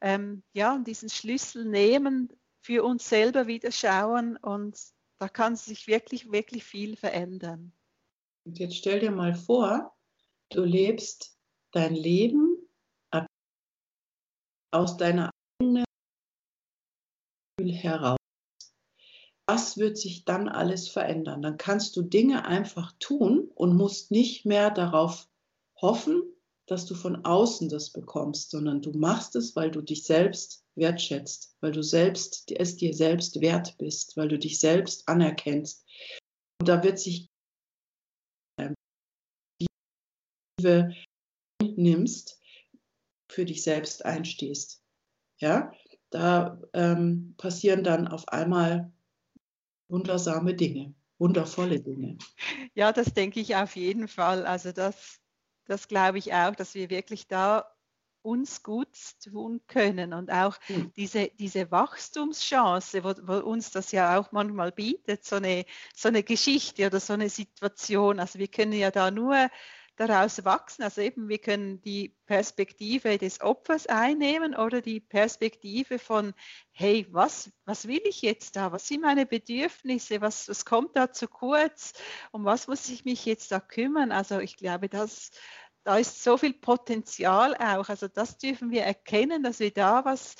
ähm, 0.00 0.44
ja, 0.52 0.78
diesen 0.78 1.08
Schlüssel 1.08 1.64
nehmen, 1.64 2.32
für 2.60 2.84
uns 2.84 3.08
selber 3.08 3.48
wieder 3.48 3.72
schauen 3.72 4.36
und 4.36 4.78
da 5.18 5.28
kann 5.28 5.56
sich 5.56 5.88
wirklich, 5.88 6.30
wirklich 6.30 6.62
viel 6.64 6.96
verändern. 6.96 7.72
Und 8.44 8.58
jetzt 8.58 8.76
stell 8.76 9.00
dir 9.00 9.10
mal 9.10 9.34
vor, 9.34 9.96
du 10.50 10.62
lebst 10.62 11.36
dein 11.72 11.94
Leben 11.94 12.56
aus 14.72 14.96
deiner 14.96 15.30
eigenen 15.60 15.84
heraus 17.58 18.15
was 19.46 19.78
wird 19.78 19.96
sich 19.96 20.24
dann 20.24 20.48
alles 20.48 20.88
verändern? 20.88 21.40
Dann 21.40 21.56
kannst 21.56 21.96
du 21.96 22.02
Dinge 22.02 22.44
einfach 22.44 22.92
tun 22.98 23.48
und 23.54 23.76
musst 23.76 24.10
nicht 24.10 24.44
mehr 24.44 24.70
darauf 24.70 25.28
hoffen, 25.80 26.22
dass 26.66 26.84
du 26.84 26.94
von 26.96 27.24
außen 27.24 27.68
das 27.68 27.90
bekommst, 27.90 28.50
sondern 28.50 28.82
du 28.82 28.90
machst 28.92 29.36
es, 29.36 29.54
weil 29.54 29.70
du 29.70 29.82
dich 29.82 30.02
selbst 30.02 30.64
wertschätzt, 30.74 31.56
weil 31.60 31.70
du 31.70 31.82
selbst 31.82 32.50
es 32.50 32.76
dir 32.76 32.92
selbst 32.92 33.40
wert 33.40 33.78
bist, 33.78 34.16
weil 34.16 34.28
du 34.28 34.38
dich 34.38 34.58
selbst 34.58 35.08
anerkennst. 35.08 35.86
Und 36.60 36.68
da 36.68 36.82
wird 36.82 36.98
sich 36.98 37.28
die 39.60 39.66
nimmst, 41.76 42.40
für 43.30 43.44
dich 43.44 43.62
selbst 43.62 44.04
einstehst. 44.04 44.82
Ja, 45.38 45.70
da 46.10 46.60
ähm, 46.72 47.34
passieren 47.36 47.84
dann 47.84 48.08
auf 48.08 48.28
einmal 48.28 48.92
wundersame 49.88 50.54
Dinge, 50.54 50.94
wundervolle 51.18 51.80
Dinge. 51.80 52.18
Ja, 52.74 52.92
das 52.92 53.14
denke 53.14 53.40
ich 53.40 53.56
auf 53.56 53.76
jeden 53.76 54.08
Fall. 54.08 54.46
Also 54.46 54.72
das, 54.72 55.20
das 55.64 55.88
glaube 55.88 56.18
ich 56.18 56.32
auch, 56.34 56.54
dass 56.54 56.74
wir 56.74 56.90
wirklich 56.90 57.26
da 57.26 57.70
uns 58.26 58.64
gut 58.64 58.88
tun 59.22 59.60
können 59.68 60.12
und 60.12 60.32
auch 60.32 60.58
mhm. 60.68 60.92
diese, 60.96 61.28
diese 61.38 61.70
Wachstumschance, 61.70 63.04
wo, 63.04 63.14
wo, 63.22 63.38
uns 63.48 63.70
das 63.70 63.92
ja 63.92 64.18
auch 64.18 64.32
manchmal 64.32 64.72
bietet, 64.72 65.24
so 65.24 65.36
eine, 65.36 65.64
so 65.94 66.08
eine 66.08 66.24
Geschichte 66.24 66.86
oder 66.86 66.98
so 66.98 67.12
eine 67.12 67.28
Situation. 67.28 68.18
Also 68.18 68.40
wir 68.40 68.48
können 68.48 68.72
ja 68.72 68.90
da 68.90 69.12
nur 69.12 69.48
daraus 69.96 70.44
wachsen. 70.44 70.82
Also 70.82 71.00
eben, 71.00 71.28
wir 71.28 71.38
können 71.38 71.80
die 71.80 72.14
Perspektive 72.26 73.18
des 73.18 73.40
Opfers 73.40 73.86
einnehmen 73.86 74.54
oder 74.54 74.80
die 74.82 75.00
Perspektive 75.00 75.98
von, 75.98 76.34
hey, 76.70 77.06
was, 77.10 77.50
was 77.64 77.88
will 77.88 78.02
ich 78.04 78.22
jetzt 78.22 78.56
da? 78.56 78.72
Was 78.72 78.88
sind 78.88 79.02
meine 79.02 79.26
Bedürfnisse? 79.26 80.20
Was, 80.20 80.48
was 80.48 80.64
kommt 80.64 80.96
da 80.96 81.12
zu 81.12 81.28
kurz? 81.28 81.94
Um 82.30 82.44
was 82.44 82.68
muss 82.68 82.88
ich 82.88 83.04
mich 83.04 83.24
jetzt 83.24 83.50
da 83.52 83.60
kümmern? 83.60 84.12
Also 84.12 84.38
ich 84.38 84.56
glaube, 84.56 84.88
das, 84.88 85.30
da 85.84 85.98
ist 85.98 86.22
so 86.22 86.36
viel 86.36 86.54
Potenzial 86.54 87.54
auch. 87.56 87.88
Also 87.88 88.08
das 88.08 88.38
dürfen 88.38 88.70
wir 88.70 88.82
erkennen, 88.82 89.42
dass 89.42 89.60
wir 89.60 89.72
da 89.72 90.04
was 90.04 90.36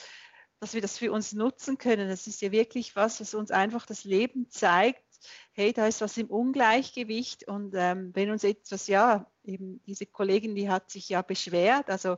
dass 0.59 0.73
wir 0.73 0.81
das 0.81 0.99
für 0.99 1.13
uns 1.13 1.33
nutzen 1.33 1.79
können. 1.79 2.09
Das 2.09 2.27
ist 2.27 2.41
ja 2.41 2.51
wirklich 2.51 2.97
was, 2.97 3.21
was 3.21 3.35
uns 3.35 3.51
einfach 3.51 3.85
das 3.85 4.05
Leben 4.05 4.49
zeigt, 4.51 5.05
hey, 5.53 5.73
da 5.73 5.87
ist 5.87 6.01
was 6.01 6.17
im 6.17 6.29
Ungleichgewicht 6.29 7.49
und 7.49 7.75
ähm, 7.77 8.11
wenn 8.15 8.31
uns 8.31 8.45
etwas, 8.45 8.87
ja, 8.87 9.31
eben 9.45 9.83
diese 9.85 10.07
Kollegin, 10.07 10.55
die 10.55 10.69
hat 10.69 10.91
sich 10.91 11.09
ja 11.09 11.23
beschwert, 11.23 11.91
also 11.91 12.17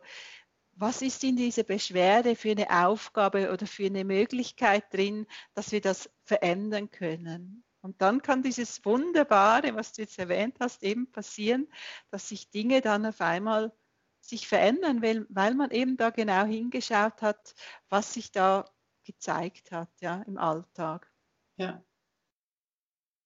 was 0.73 1.03
ist 1.03 1.25
in 1.25 1.37
dieser 1.37 1.65
Beschwerde 1.65 2.37
für 2.37 2.53
eine 2.53 2.71
Aufgabe 2.87 3.53
oder 3.53 3.67
für 3.67 3.87
eine 3.87 4.05
Möglichkeit 4.05 4.93
drin, 4.93 5.27
dass 5.55 5.73
wir 5.73 5.81
das 5.81 6.09
verändern 6.23 6.91
können? 6.91 7.65
Und 7.81 8.01
dann 8.01 8.23
kann 8.23 8.43
dieses 8.43 8.85
Wunderbare, 8.85 9.75
was 9.75 9.93
du 9.93 10.03
jetzt 10.03 10.19
erwähnt 10.19 10.57
hast, 10.61 10.83
eben 10.83 11.11
passieren, 11.11 11.69
dass 12.11 12.29
sich 12.29 12.51
Dinge 12.51 12.81
dann 12.81 13.07
auf 13.07 13.21
einmal 13.21 13.73
sich 14.21 14.47
verändern, 14.47 15.03
weil, 15.03 15.27
weil 15.31 15.55
man 15.55 15.71
eben 15.71 15.97
da 15.97 16.11
genau 16.11 16.45
hingeschaut 16.45 17.23
hat, 17.23 17.55
was 17.89 18.15
sich 18.15 18.31
da 18.31 18.65
gezeigt 19.05 19.73
hat 19.73 19.91
ja, 20.01 20.23
im 20.23 20.39
Alltag. 20.39 21.11
Ja, 21.57 21.83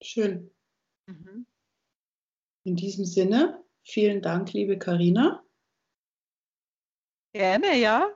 Schön. 0.03 0.53
Mhm. 1.07 1.47
In 2.65 2.75
diesem 2.75 3.05
Sinne, 3.05 3.63
vielen 3.83 4.21
Dank, 4.21 4.51
liebe 4.53 4.77
Karina. 4.77 5.43
Gerne, 7.33 7.77
ja. 7.77 8.09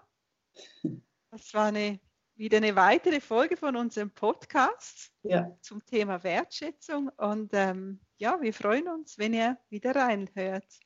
Das 1.32 1.54
war 1.54 1.68
eine, 1.68 2.00
wieder 2.36 2.58
eine 2.58 2.76
weitere 2.76 3.20
Folge 3.20 3.58
von 3.58 3.76
unserem 3.76 4.12
Podcast 4.12 5.12
ja. 5.24 5.58
zum 5.62 5.86
Thema 5.86 6.24
Wertschätzung. 6.24 7.10
Und 7.18 7.52
ähm, 7.54 8.00
ja, 8.18 8.40
wir 8.42 8.54
freuen 8.54 8.88
uns, 8.90 9.18
wenn 9.18 9.34
ihr 9.34 9.58
wieder 9.70 9.96
reinhört. 9.96 10.80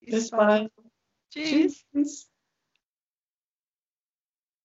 Bis, 0.00 0.14
Bis 0.14 0.30
bald. 0.30 0.72
Tschüss. 1.30 1.84
Tschüss. 1.92 2.33